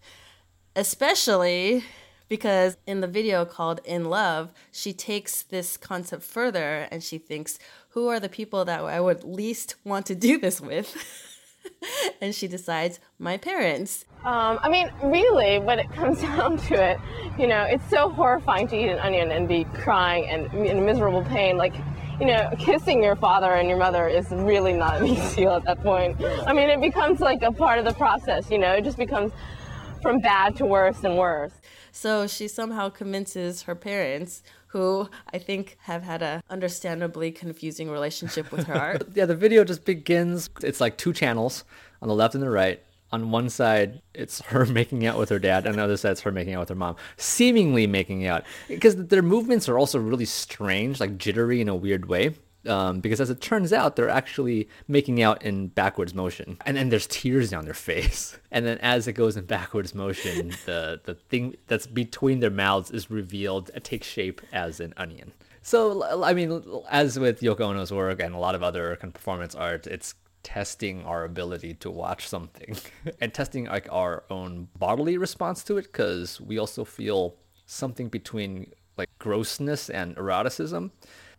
Especially 0.76 1.84
because 2.28 2.76
in 2.86 3.00
the 3.00 3.08
video 3.08 3.44
called 3.44 3.80
In 3.84 4.04
Love, 4.04 4.52
she 4.70 4.92
takes 4.92 5.42
this 5.42 5.76
concept 5.76 6.22
further 6.22 6.86
and 6.90 7.02
she 7.02 7.18
thinks, 7.18 7.58
who 7.90 8.08
are 8.08 8.20
the 8.20 8.28
people 8.28 8.64
that 8.64 8.80
I 8.80 9.00
would 9.00 9.24
least 9.24 9.74
want 9.84 10.06
to 10.06 10.14
do 10.14 10.38
this 10.38 10.60
with? 10.60 10.96
and 12.20 12.34
she 12.34 12.48
decides, 12.48 13.00
my 13.18 13.36
parents. 13.36 14.04
Um, 14.24 14.58
I 14.62 14.68
mean, 14.68 14.90
really, 15.02 15.58
when 15.58 15.78
it 15.78 15.90
comes 15.92 16.20
down 16.22 16.58
to 16.58 16.74
it, 16.74 16.98
you 17.38 17.46
know, 17.46 17.62
it's 17.62 17.88
so 17.88 18.08
horrifying 18.08 18.68
to 18.68 18.76
eat 18.76 18.88
an 18.88 18.98
onion 18.98 19.30
and 19.30 19.48
be 19.48 19.64
crying 19.74 20.28
and 20.28 20.52
in 20.66 20.84
miserable 20.84 21.22
pain. 21.22 21.56
Like, 21.56 21.74
you 22.20 22.26
know, 22.26 22.50
kissing 22.58 23.02
your 23.02 23.16
father 23.16 23.54
and 23.54 23.68
your 23.68 23.78
mother 23.78 24.06
is 24.06 24.30
really 24.30 24.74
not 24.74 25.00
a 25.00 25.04
big 25.04 25.18
deal 25.36 25.52
at 25.52 25.64
that 25.64 25.82
point. 25.82 26.20
I 26.46 26.52
mean, 26.52 26.68
it 26.68 26.80
becomes 26.80 27.20
like 27.20 27.42
a 27.42 27.52
part 27.52 27.78
of 27.78 27.84
the 27.84 27.94
process, 27.94 28.50
you 28.50 28.58
know, 28.58 28.72
it 28.72 28.84
just 28.84 28.98
becomes 28.98 29.32
from 30.02 30.20
bad 30.20 30.56
to 30.56 30.66
worse 30.66 31.02
and 31.04 31.16
worse. 31.16 31.52
So 31.92 32.26
she 32.26 32.46
somehow 32.46 32.88
convinces 32.88 33.62
her 33.62 33.74
parents, 33.74 34.42
who 34.70 35.08
I 35.32 35.38
think 35.38 35.76
have 35.82 36.02
had 36.02 36.22
a 36.22 36.42
understandably 36.48 37.32
confusing 37.32 37.90
relationship 37.90 38.52
with 38.52 38.66
her 38.66 38.74
art. 38.80 39.02
Yeah, 39.14 39.26
the 39.26 39.34
video 39.34 39.64
just 39.64 39.84
begins. 39.84 40.48
It's 40.62 40.80
like 40.80 40.96
two 40.96 41.12
channels 41.12 41.64
on 42.00 42.08
the 42.08 42.14
left 42.14 42.34
and 42.34 42.42
the 42.42 42.50
right. 42.50 42.82
On 43.12 43.32
one 43.32 43.50
side, 43.50 44.00
it's 44.14 44.40
her 44.46 44.64
making 44.64 45.04
out 45.06 45.18
with 45.18 45.28
her 45.30 45.40
dad, 45.40 45.66
and 45.66 45.70
on 45.70 45.76
the 45.76 45.82
other 45.82 45.96
side, 45.96 46.12
it's 46.12 46.20
her 46.20 46.30
making 46.30 46.54
out 46.54 46.60
with 46.60 46.68
her 46.68 46.76
mom, 46.76 46.94
seemingly 47.16 47.88
making 47.88 48.26
out. 48.26 48.44
Because 48.68 48.94
their 48.94 49.22
movements 49.22 49.68
are 49.68 49.76
also 49.76 49.98
really 49.98 50.24
strange, 50.24 51.00
like 51.00 51.18
jittery 51.18 51.60
in 51.60 51.68
a 51.68 51.74
weird 51.74 52.06
way. 52.06 52.36
Um, 52.66 53.00
because 53.00 53.20
as 53.20 53.30
it 53.30 53.40
turns 53.40 53.72
out, 53.72 53.96
they're 53.96 54.10
actually 54.10 54.68
making 54.86 55.22
out 55.22 55.42
in 55.42 55.68
backwards 55.68 56.14
motion, 56.14 56.58
and 56.66 56.76
then 56.76 56.90
there's 56.90 57.06
tears 57.06 57.50
down 57.50 57.64
their 57.64 57.74
face. 57.74 58.36
And 58.52 58.66
then 58.66 58.78
as 58.78 59.06
it 59.06 59.12
goes 59.12 59.36
in 59.36 59.44
backwards 59.44 59.94
motion, 59.94 60.50
the 60.66 61.00
the 61.04 61.14
thing 61.14 61.54
that's 61.68 61.86
between 61.86 62.40
their 62.40 62.50
mouths 62.50 62.90
is 62.90 63.08
revealed, 63.08 63.70
it 63.76 63.84
takes 63.84 64.08
shape 64.08 64.40
as 64.52 64.80
an 64.80 64.92
onion. 64.96 65.32
So 65.62 66.24
I 66.24 66.34
mean, 66.34 66.62
as 66.90 67.16
with 67.16 67.40
Yoko 67.42 67.60
Ono's 67.60 67.92
work 67.92 68.20
and 68.20 68.34
a 68.34 68.38
lot 68.38 68.56
of 68.56 68.64
other 68.64 68.96
kind 68.96 69.10
of 69.10 69.14
performance 69.14 69.54
art, 69.54 69.86
it's 69.86 70.14
testing 70.42 71.04
our 71.04 71.24
ability 71.24 71.74
to 71.74 71.90
watch 71.90 72.26
something 72.26 72.76
and 73.20 73.32
testing 73.32 73.66
like 73.66 73.88
our 73.92 74.24
own 74.30 74.68
bodily 74.78 75.18
response 75.18 75.62
to 75.64 75.76
it 75.76 75.84
because 75.84 76.40
we 76.40 76.58
also 76.58 76.84
feel 76.84 77.36
something 77.66 78.08
between 78.08 78.72
like 78.96 79.08
grossness 79.18 79.90
and 79.90 80.16
eroticism 80.16 80.90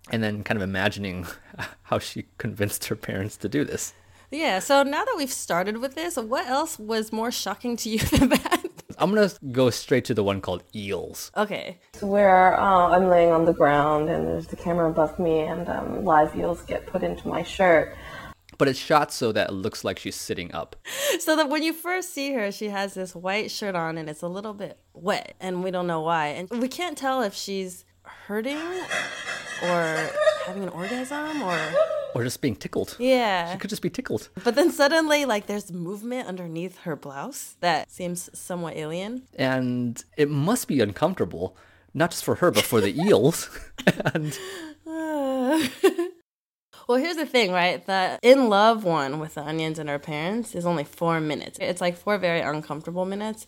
and 0.09 0.23
then 0.23 0.43
kind 0.43 0.57
of 0.57 0.63
imagining 0.63 1.27
how 1.83 1.99
she 1.99 2.25
convinced 2.37 2.85
her 2.85 2.95
parents 2.95 3.37
to 3.37 3.47
do 3.49 3.63
this 3.63 3.93
yeah, 4.33 4.59
so 4.59 4.83
now 4.83 5.03
that 5.03 5.15
we've 5.17 5.29
started 5.29 5.79
with 5.79 5.95
this, 5.95 6.15
what 6.15 6.47
else 6.47 6.79
was 6.79 7.11
more 7.11 7.31
shocking 7.31 7.75
to 7.75 7.89
you 7.89 7.99
than 8.17 8.29
that? 8.29 8.63
i'm 8.97 9.13
gonna 9.15 9.31
go 9.51 9.69
straight 9.69 10.05
to 10.05 10.13
the 10.13 10.23
one 10.23 10.41
called 10.41 10.63
eels 10.75 11.31
okay. 11.35 11.79
So 11.93 12.05
where 12.07 12.59
uh, 12.59 12.89
I'm 12.89 13.09
laying 13.09 13.31
on 13.31 13.45
the 13.45 13.53
ground 13.53 14.09
and 14.09 14.27
there's 14.27 14.47
the 14.47 14.55
camera 14.57 14.89
above 14.89 15.17
me 15.17 15.39
and 15.39 15.67
um, 15.69 16.03
live 16.05 16.35
eels 16.35 16.61
get 16.63 16.85
put 16.85 17.01
into 17.01 17.27
my 17.27 17.41
shirt. 17.41 17.95
but 18.57 18.67
it's 18.67 18.77
shot 18.77 19.11
so 19.11 19.31
that 19.31 19.49
it 19.49 19.53
looks 19.53 19.83
like 19.83 19.97
she's 19.97 20.15
sitting 20.15 20.53
up 20.53 20.75
So 21.19 21.35
that 21.35 21.49
when 21.49 21.63
you 21.63 21.73
first 21.73 22.13
see 22.13 22.33
her, 22.33 22.51
she 22.51 22.69
has 22.69 22.93
this 22.93 23.15
white 23.15 23.49
shirt 23.51 23.75
on 23.75 23.97
and 23.97 24.09
it's 24.09 24.21
a 24.21 24.27
little 24.27 24.53
bit 24.53 24.79
wet, 24.93 25.35
and 25.39 25.63
we 25.63 25.71
don't 25.71 25.87
know 25.87 26.01
why. 26.01 26.27
And 26.27 26.49
we 26.49 26.67
can't 26.67 26.97
tell 26.97 27.21
if 27.21 27.33
she's 27.33 27.85
hurting 28.27 28.57
or 29.63 30.09
having 30.45 30.63
an 30.63 30.69
orgasm 30.69 31.41
or. 31.41 31.57
or 32.15 32.23
just 32.23 32.41
being 32.41 32.55
tickled 32.55 32.95
Yeah. 32.99 33.51
she 33.53 33.57
could 33.59 33.69
just 33.69 33.81
be 33.81 33.89
tickled 33.89 34.29
But 34.43 34.55
then 34.55 34.71
suddenly, 34.71 35.25
like, 35.25 35.45
there's 35.47 35.71
movement 35.71 36.27
underneath 36.27 36.77
her 36.79 36.95
blouse 36.95 37.55
that 37.61 37.91
seems 37.91 38.29
somewhat 38.37 38.75
alien. 38.75 39.23
and 39.37 40.03
it 40.17 40.29
must 40.29 40.67
be 40.67 40.81
uncomfortable 40.81 41.55
not 41.93 42.11
just 42.11 42.23
for 42.23 42.35
her 42.35 42.51
but 42.51 42.63
for 42.63 42.81
the 42.81 42.93
eels 43.05 43.49
and 44.13 44.37
Well, 46.87 46.97
here's 46.97 47.15
the 47.15 47.25
thing, 47.27 47.51
right? 47.51 47.85
The 47.85 48.19
in 48.23 48.49
love 48.49 48.83
one 48.83 49.19
with 49.19 49.35
the 49.35 49.43
onions 49.43 49.79
and 49.79 49.87
her 49.87 49.99
parents 49.99 50.55
is 50.55 50.65
only 50.65 50.83
four 50.83 51.21
minutes. 51.21 51.57
It's 51.61 51.79
like 51.79 51.95
four 51.95 52.17
very 52.17 52.41
uncomfortable 52.41 53.05
minutes. 53.05 53.45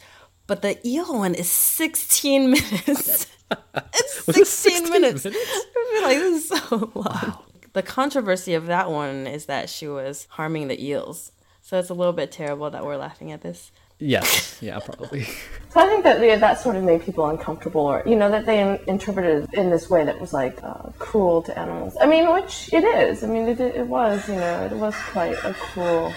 But 0.48 0.62
the 0.62 0.78
eel 0.88 1.18
one 1.18 1.34
is 1.36 1.50
16 1.50 2.52
minutes. 2.52 3.28
it's 3.94 4.26
16, 4.26 4.46
16 4.46 4.90
minutes. 4.92 5.26
minutes? 5.26 5.40
I 5.76 5.92
feel 5.94 6.04
like 6.04 6.18
this 6.18 6.52
is 6.52 6.60
so 6.60 6.92
long. 6.96 7.44
The 7.74 7.82
controversy 7.84 8.54
of 8.54 8.68
that 8.68 8.92
one 8.92 9.26
is 9.28 9.46
that 9.46 9.70
she 9.70 9.88
was 9.88 10.28
harming 10.32 10.68
the 10.68 10.84
eels. 10.84 11.32
So 11.62 11.80
it's 11.80 11.90
a 11.90 11.94
little 11.94 12.14
bit 12.14 12.32
terrible 12.32 12.70
that 12.70 12.84
we're 12.86 12.98
laughing 12.98 13.32
at 13.32 13.42
this. 13.42 13.72
yes 14.00 14.58
yeah 14.62 14.80
probably 14.80 15.24
So 15.70 15.80
I 15.80 15.88
think 15.88 16.04
that 16.04 16.22
yeah, 16.22 16.36
that 16.36 16.60
sort 16.60 16.76
of 16.76 16.84
made 16.84 17.02
people 17.02 17.26
uncomfortable, 17.28 17.82
or 17.82 18.04
you 18.06 18.16
know, 18.16 18.30
that 18.30 18.46
they 18.46 18.60
in- 18.62 18.80
interpreted 18.86 19.46
it 19.46 19.54
in 19.58 19.72
this 19.72 19.90
way 19.90 20.06
that 20.06 20.20
was 20.22 20.32
like 20.34 20.62
uh, 20.64 20.90
cruel 21.00 21.42
to 21.44 21.58
animals. 21.58 21.96
I 22.00 22.06
mean, 22.06 22.32
which 22.32 22.72
it 22.72 22.84
is. 22.84 23.24
I 23.24 23.28
mean, 23.28 23.48
it, 23.48 23.60
it 23.60 23.88
was, 23.88 24.28
you 24.30 24.36
know, 24.36 24.66
it 24.66 24.74
was 24.74 24.94
quite 25.12 25.38
a 25.44 25.54
cruel 25.56 26.14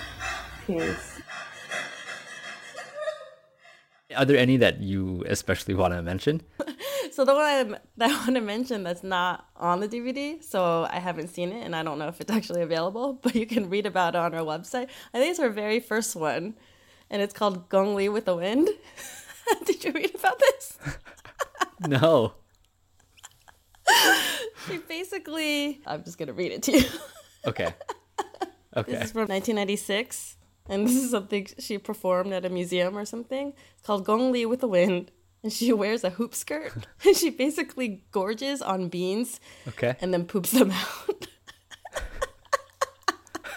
piece. 0.67 1.16
Are 4.17 4.25
there 4.25 4.37
any 4.37 4.57
that 4.59 4.81
you 4.81 5.25
especially 5.27 5.75
want 5.75 5.95
to 5.95 6.03
mention? 6.03 6.43
So 7.13 7.25
the 7.25 7.33
one 7.33 7.45
I, 7.45 7.63
that 7.97 8.11
I 8.11 8.15
want 8.15 8.35
to 8.35 8.43
mention 8.43 8.83
that's 8.83 9.03
not 9.03 9.47
on 9.57 9.81
the 9.81 9.89
DVD, 9.89 10.43
so 10.45 10.87
I 10.91 10.99
haven't 10.99 11.29
seen 11.29 11.51
it 11.51 11.65
and 11.65 11.75
I 11.75 11.83
don't 11.83 11.99
know 11.99 12.09
if 12.09 12.21
it's 12.21 12.31
actually 12.31 12.61
available, 12.61 13.15
but 13.23 13.35
you 13.35 13.47
can 13.47 13.71
read 13.71 13.87
about 13.87 14.15
it 14.15 14.19
on 14.19 14.35
our 14.35 14.45
website. 14.45 14.89
I 15.15 15.19
think 15.19 15.31
it's 15.31 15.41
our 15.41 15.49
very 15.49 15.81
first 15.81 16.15
one, 16.15 16.57
and 17.09 17.23
it's 17.23 17.33
called 17.33 17.71
Gong 17.71 17.95
Li 17.95 18.11
with 18.11 18.27
the 18.27 18.37
Wind. 18.37 18.69
Did 19.65 19.83
you 19.83 19.93
read 19.93 20.15
about 20.15 20.39
this? 20.39 20.79
No. 21.87 22.35
She 24.69 24.77
basically, 24.79 25.81
I'm 25.87 26.05
just 26.05 26.19
gonna 26.19 26.35
read 26.35 26.53
it 26.53 26.63
to 26.65 26.73
you. 26.73 26.85
Okay. 27.47 27.73
Okay. 28.77 28.93
This 28.93 29.05
is 29.05 29.13
from 29.13 29.29
1996, 29.29 30.36
and 30.69 30.87
this 30.87 30.97
is 30.97 31.11
something 31.11 31.47
she 31.59 31.79
performed 31.79 32.33
at 32.33 32.45
a 32.45 32.49
museum 32.51 32.97
or 32.97 33.05
something. 33.05 33.53
It's 33.79 33.87
called 33.87 34.05
Gong 34.05 34.33
Li 34.33 34.47
with 34.47 34.61
the 34.61 34.69
Wind, 34.69 35.11
and 35.43 35.53
she 35.53 35.73
wears 35.73 36.05
a 36.05 36.11
hoop 36.11 36.35
skirt, 36.35 36.73
and 37.05 37.17
she 37.17 37.31
basically 37.31 38.05
gorges 38.13 38.61
on 38.63 38.89
beans 38.89 39.41
Okay. 39.69 39.97
and 40.01 40.13
then 40.13 40.25
poops 40.27 40.51
them 40.53 40.71
out. 40.71 41.27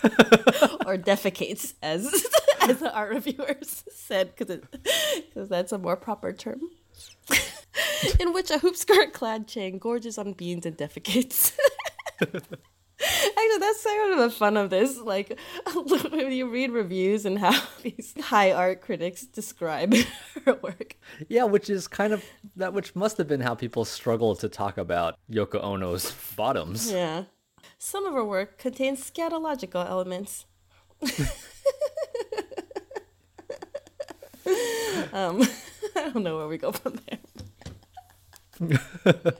or 0.85 0.97
defecates, 0.97 1.73
as 1.83 2.05
as 2.61 2.79
the 2.79 2.93
art 2.93 3.09
reviewers 3.13 3.83
said, 3.91 4.33
because 4.35 5.49
that's 5.49 5.71
a 5.71 5.77
more 5.77 5.95
proper 5.97 6.31
term. 6.31 6.61
in 8.19 8.33
which 8.33 8.49
a 8.49 8.59
hoop 8.59 8.75
skirt 8.75 9.13
clad 9.13 9.47
Chang 9.47 9.77
gorges 9.77 10.17
on 10.17 10.33
beans 10.33 10.65
and 10.65 10.77
defecates. 10.77 11.53
Actually, 13.25 13.57
that's 13.59 13.83
kind 13.83 14.13
of 14.13 14.19
the 14.19 14.29
fun 14.29 14.57
of 14.57 14.69
this. 14.69 14.97
Like, 14.97 15.37
when 15.73 16.31
you 16.31 16.49
read 16.49 16.71
reviews 16.71 17.25
and 17.25 17.39
how 17.39 17.59
these 17.81 18.13
high 18.21 18.51
art 18.51 18.81
critics 18.81 19.25
describe 19.25 19.93
her 20.45 20.53
work. 20.55 20.95
Yeah, 21.27 21.43
which 21.45 21.69
is 21.69 21.87
kind 21.87 22.13
of 22.13 22.23
that, 22.55 22.73
which 22.73 22.95
must 22.95 23.17
have 23.17 23.27
been 23.27 23.41
how 23.41 23.55
people 23.55 23.85
struggle 23.85 24.35
to 24.37 24.49
talk 24.49 24.77
about 24.77 25.17
Yoko 25.29 25.63
Ono's 25.63 26.13
bottoms. 26.35 26.91
Yeah. 26.91 27.23
Some 27.77 28.05
of 28.05 28.13
her 28.13 28.25
work 28.25 28.57
contains 28.57 29.09
scatological 29.09 29.87
elements. 29.87 30.45
um, 35.13 35.41
I 35.95 36.09
don't 36.13 36.23
know 36.23 36.37
where 36.37 36.47
we 36.47 36.57
go 36.57 36.71
from 36.71 36.99
there. 38.59 39.33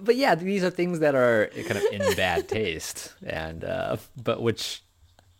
But 0.00 0.16
yeah, 0.16 0.34
these 0.34 0.64
are 0.64 0.70
things 0.70 1.00
that 1.00 1.14
are 1.14 1.50
kind 1.54 1.76
of 1.78 1.84
in 1.92 2.16
bad 2.16 2.48
taste, 2.48 3.14
and 3.24 3.64
uh, 3.64 3.96
but 4.22 4.42
which 4.42 4.82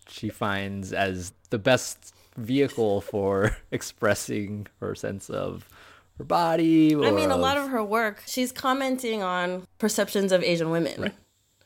she 0.09 0.29
finds 0.29 0.92
as 0.92 1.33
the 1.50 1.59
best 1.59 2.14
vehicle 2.37 3.00
for 3.00 3.57
expressing 3.70 4.66
her 4.81 4.94
sense 4.94 5.31
of 5.31 5.68
her 6.18 6.24
body. 6.24 6.94
I 6.94 7.11
mean, 7.11 7.31
a 7.31 7.35
of- 7.35 7.40
lot 7.40 7.57
of 7.57 7.68
her 7.70 7.83
work, 7.83 8.22
she's 8.27 8.53
commenting 8.53 9.22
on 9.22 9.66
perceptions 9.79 10.33
of 10.33 10.42
Asian 10.42 10.70
women. 10.70 11.03
Right. 11.03 11.14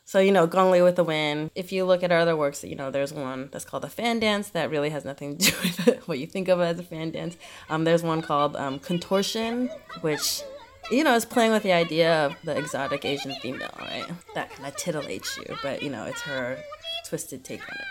So, 0.04 0.20
you 0.20 0.32
know, 0.32 0.46
Gong 0.46 0.70
Li 0.70 0.80
with 0.80 0.96
the 0.96 1.04
Wind. 1.04 1.50
If 1.54 1.70
you 1.70 1.84
look 1.84 2.02
at 2.02 2.11
her 2.11 2.16
other 2.16 2.34
works, 2.34 2.64
you 2.64 2.74
know, 2.74 2.90
there's 2.90 3.12
one 3.12 3.50
that's 3.52 3.66
called 3.66 3.82
the 3.82 3.90
fan 3.90 4.20
dance 4.20 4.48
that 4.50 4.70
really 4.70 4.88
has 4.88 5.04
nothing 5.04 5.37
to 5.37 5.50
do 5.50 5.56
with 5.87 6.08
what 6.08 6.18
you 6.18 6.26
think 6.26 6.48
of 6.48 6.62
as 6.62 6.78
a 6.78 6.82
fan 6.82 7.11
dance. 7.11 7.37
Um, 7.68 7.84
there's 7.84 8.02
one 8.02 8.22
called 8.22 8.56
um, 8.56 8.78
contortion, 8.78 9.68
which, 10.00 10.40
you 10.90 11.05
know, 11.05 11.14
is 11.14 11.24
playing 11.24 11.53
with 11.53 11.62
the 11.62 11.72
idea 11.72 12.27
of 12.27 12.37
the 12.44 12.57
exotic 12.57 13.05
Asian 13.05 13.35
female, 13.37 13.70
right? 13.79 14.07
That 14.35 14.51
kind 14.51 14.66
of 14.66 14.77
titillates 14.77 15.37
you, 15.37 15.57
but, 15.62 15.83
you 15.83 15.90
know, 15.90 16.05
it's 16.05 16.22
her 16.22 16.59
twisted 17.07 17.44
take 17.44 17.62
on 17.62 17.77
it. 17.77 17.87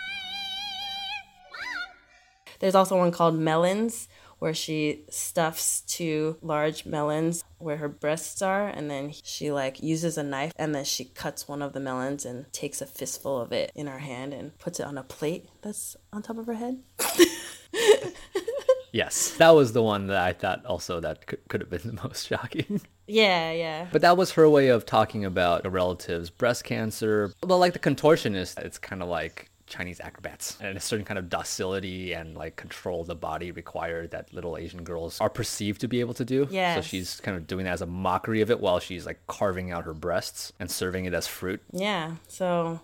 There's 2.59 2.75
also 2.75 2.97
one 2.97 3.11
called 3.11 3.37
Melons, 3.37 4.07
where 4.39 4.53
she 4.53 5.03
stuffs 5.09 5.81
two 5.81 6.37
large 6.41 6.85
melons 6.85 7.43
where 7.57 7.77
her 7.77 7.89
breasts 7.89 8.41
are, 8.41 8.67
and 8.67 8.89
then 8.89 9.11
she 9.23 9.51
like 9.51 9.81
uses 9.81 10.17
a 10.17 10.23
knife 10.23 10.53
and 10.57 10.75
then 10.75 10.85
she 10.85 11.05
cuts 11.05 11.47
one 11.47 11.61
of 11.61 11.73
the 11.73 11.79
melons 11.79 12.25
and 12.25 12.51
takes 12.53 12.81
a 12.81 12.85
fistful 12.85 13.39
of 13.41 13.51
it 13.51 13.71
in 13.75 13.87
her 13.87 13.99
hand 13.99 14.33
and 14.33 14.57
puts 14.59 14.79
it 14.79 14.85
on 14.85 14.97
a 14.97 15.03
plate 15.03 15.49
that's 15.61 15.95
on 16.13 16.21
top 16.21 16.37
of 16.37 16.45
her 16.45 16.53
head. 16.53 16.79
Yes, 18.91 19.31
that 19.37 19.51
was 19.51 19.73
the 19.73 19.83
one 19.83 20.07
that 20.07 20.17
I 20.17 20.33
thought 20.33 20.65
also 20.65 20.99
that 20.99 21.25
could, 21.27 21.39
could 21.49 21.61
have 21.61 21.69
been 21.69 21.95
the 21.95 22.01
most 22.03 22.27
shocking. 22.27 22.81
Yeah, 23.07 23.51
yeah. 23.51 23.87
But 23.91 24.01
that 24.01 24.17
was 24.17 24.31
her 24.31 24.49
way 24.49 24.67
of 24.67 24.85
talking 24.85 25.25
about 25.25 25.65
a 25.65 25.69
relative's 25.69 26.29
breast 26.29 26.63
cancer. 26.63 27.31
Well, 27.43 27.59
like 27.59 27.73
the 27.73 27.79
contortionist, 27.79 28.59
it's 28.59 28.77
kind 28.77 29.01
of 29.01 29.07
like 29.07 29.49
Chinese 29.67 29.99
acrobats 29.99 30.57
and 30.61 30.77
a 30.77 30.79
certain 30.79 31.05
kind 31.05 31.17
of 31.17 31.29
docility 31.29 32.13
and 32.13 32.35
like 32.35 32.55
control 32.55 33.01
of 33.01 33.07
the 33.07 33.15
body 33.15 33.51
required 33.51 34.11
that 34.11 34.33
little 34.33 34.57
Asian 34.57 34.83
girls 34.83 35.19
are 35.19 35.29
perceived 35.29 35.81
to 35.81 35.87
be 35.87 35.99
able 35.99 36.13
to 36.15 36.25
do. 36.25 36.47
Yeah. 36.49 36.75
So 36.75 36.81
she's 36.81 37.19
kind 37.19 37.37
of 37.37 37.47
doing 37.47 37.65
that 37.65 37.73
as 37.73 37.81
a 37.81 37.85
mockery 37.85 38.41
of 38.41 38.49
it 38.49 38.59
while 38.59 38.79
she's 38.79 39.05
like 39.05 39.19
carving 39.27 39.71
out 39.71 39.83
her 39.83 39.93
breasts 39.93 40.53
and 40.59 40.71
serving 40.71 41.05
it 41.05 41.13
as 41.13 41.27
fruit. 41.27 41.61
Yeah, 41.71 42.15
so 42.27 42.79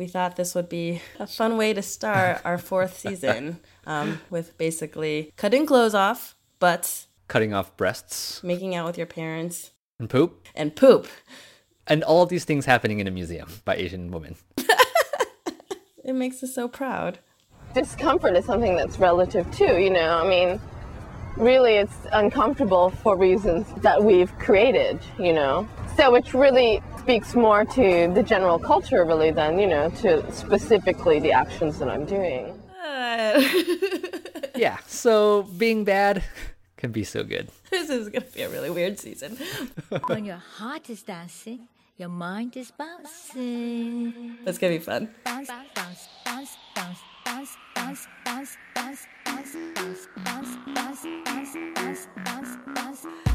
we 0.00 0.06
thought 0.06 0.34
this 0.36 0.54
would 0.54 0.70
be 0.70 1.02
a 1.18 1.26
fun 1.26 1.58
way 1.58 1.74
to 1.74 1.82
start 1.82 2.40
our 2.42 2.56
fourth 2.56 2.98
season 2.98 3.60
um, 3.86 4.18
with 4.30 4.56
basically 4.56 5.30
cutting 5.36 5.66
clothes 5.66 5.94
off, 5.94 6.34
but 6.58 7.06
Cutting 7.28 7.52
off 7.52 7.76
breasts 7.76 8.42
making 8.42 8.74
out 8.74 8.86
with 8.86 8.96
your 8.96 9.06
parents, 9.06 9.72
and 9.98 10.08
poop. 10.08 10.46
and 10.54 10.74
poop. 10.74 11.06
And 11.86 12.02
all 12.02 12.22
of 12.22 12.30
these 12.30 12.46
things 12.46 12.64
happening 12.64 12.98
in 12.98 13.06
a 13.06 13.10
museum 13.10 13.48
by 13.66 13.76
Asian 13.76 14.10
women. 14.10 14.36
It 16.02 16.14
makes 16.14 16.42
us 16.42 16.54
so 16.54 16.66
proud. 16.66 17.18
discomfort 17.74 18.34
is 18.34 18.46
something 18.46 18.74
that's 18.74 18.98
relative 18.98 19.48
too, 19.54 19.76
you 19.78 19.90
know. 19.90 20.18
I 20.24 20.26
mean, 20.26 20.58
really 21.36 21.74
it's 21.74 21.96
uncomfortable 22.12 22.90
for 22.90 23.16
reasons 23.16 23.66
that 23.82 24.02
we've 24.02 24.36
created, 24.38 25.00
you 25.18 25.32
know. 25.32 25.68
So 25.96 26.12
which 26.12 26.34
really 26.34 26.82
speaks 26.98 27.34
more 27.34 27.64
to 27.64 28.12
the 28.14 28.22
general 28.22 28.58
culture 28.58 29.04
really 29.04 29.30
than, 29.30 29.58
you 29.58 29.66
know, 29.66 29.90
to 30.02 30.32
specifically 30.32 31.20
the 31.20 31.32
actions 31.32 31.78
that 31.78 31.88
I'm 31.88 32.04
doing. 32.04 32.52
Uh. 32.82 33.42
Yeah, 34.60 34.76
so 34.86 35.44
being 35.56 35.84
bad 35.84 36.22
can 36.76 36.92
be 36.92 37.02
so 37.02 37.24
good. 37.24 37.48
this 37.70 37.88
is 37.88 38.10
going 38.10 38.22
to 38.22 38.32
be 38.32 38.42
a 38.42 38.50
really 38.50 38.68
weird 38.68 38.98
season. 38.98 39.38
when 40.06 40.26
your 40.26 40.36
heart 40.36 40.90
is 40.90 41.02
dancing, 41.02 41.68
your 41.96 42.10
mind 42.10 42.58
is 42.58 42.70
bouncing. 42.70 44.36
That's 44.44 44.58
going 44.58 44.74
to 44.74 44.78
be 44.78 44.84
fun. 44.84 45.14
Bounce, 45.24 45.48
bounce, 45.48 46.08
bounce, 46.26 46.56
bounce, 46.74 46.98
bounce, 47.24 47.56
bounce, 47.74 48.06
bounce, 48.24 48.56
bounce, 48.74 49.06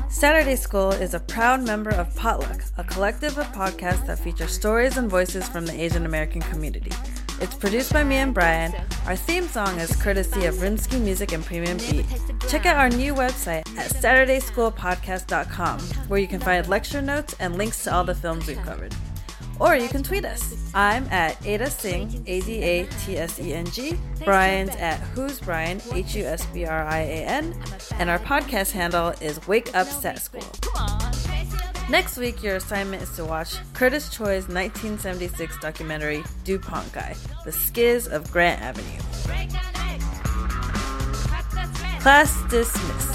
Saturday 0.09 0.55
School 0.55 0.91
is 0.91 1.13
a 1.13 1.19
proud 1.19 1.65
member 1.65 1.89
of 1.89 2.15
Potluck, 2.15 2.63
a 2.77 2.83
collective 2.83 3.37
of 3.37 3.47
podcasts 3.47 4.05
that 4.05 4.19
feature 4.19 4.47
stories 4.47 4.97
and 4.97 5.09
voices 5.09 5.47
from 5.47 5.65
the 5.65 5.73
Asian 5.73 6.05
American 6.05 6.41
community. 6.41 6.91
It's 7.41 7.55
produced 7.55 7.91
by 7.91 8.03
me 8.03 8.15
and 8.17 8.33
Brian. 8.33 8.73
Our 9.07 9.15
theme 9.15 9.47
song 9.47 9.79
is 9.79 9.95
courtesy 9.95 10.45
of 10.45 10.55
Rinsky 10.55 11.01
Music 11.01 11.31
and 11.31 11.43
Premium 11.43 11.77
Beat. 11.77 12.05
Check 12.49 12.65
out 12.65 12.77
our 12.77 12.89
new 12.89 13.13
website 13.13 13.67
at 13.77 13.91
SaturdaySchoolPodcast.com, 13.91 15.79
where 16.07 16.19
you 16.19 16.27
can 16.27 16.39
find 16.39 16.67
lecture 16.67 17.01
notes 17.01 17.35
and 17.39 17.57
links 17.57 17.83
to 17.83 17.93
all 17.93 18.03
the 18.03 18.15
films 18.15 18.47
we've 18.47 18.61
covered. 18.61 18.93
Or 19.59 19.75
you 19.75 19.87
can 19.87 20.03
tweet 20.03 20.25
us. 20.25 20.55
I'm 20.73 21.05
at 21.11 21.43
Ada 21.45 21.65
Tseng, 21.65 22.23
A 22.27 22.41
D 22.41 22.61
A 22.61 22.85
T 23.05 23.17
S 23.17 23.39
E 23.39 23.53
N 23.53 23.65
G. 23.65 23.97
Brian's 24.23 24.75
at 24.75 24.99
Who's 24.99 25.39
Brian, 25.39 25.81
H 25.93 26.15
U 26.15 26.25
S 26.25 26.45
B 26.47 26.65
R 26.65 26.83
I 26.85 26.99
A 26.99 27.25
N. 27.25 27.55
And 27.97 28.09
our 28.09 28.19
podcast 28.19 28.71
handle 28.71 29.09
is 29.21 29.45
Wake 29.47 29.73
Up 29.75 29.87
Sat 29.87 30.21
School. 30.21 30.43
Next 31.89 32.17
week, 32.17 32.41
your 32.41 32.55
assignment 32.55 33.03
is 33.03 33.15
to 33.15 33.23
watch 33.23 33.57
Curtis 33.73 34.09
Choy's 34.09 34.47
1976 34.47 35.59
documentary 35.59 36.23
DuPont 36.43 36.91
Guy, 36.91 37.15
The 37.45 37.51
Schiz 37.51 38.07
of 38.07 38.29
Grant 38.31 38.61
Avenue. 38.61 38.99
Class 42.01 42.41
dismissed. 42.49 43.14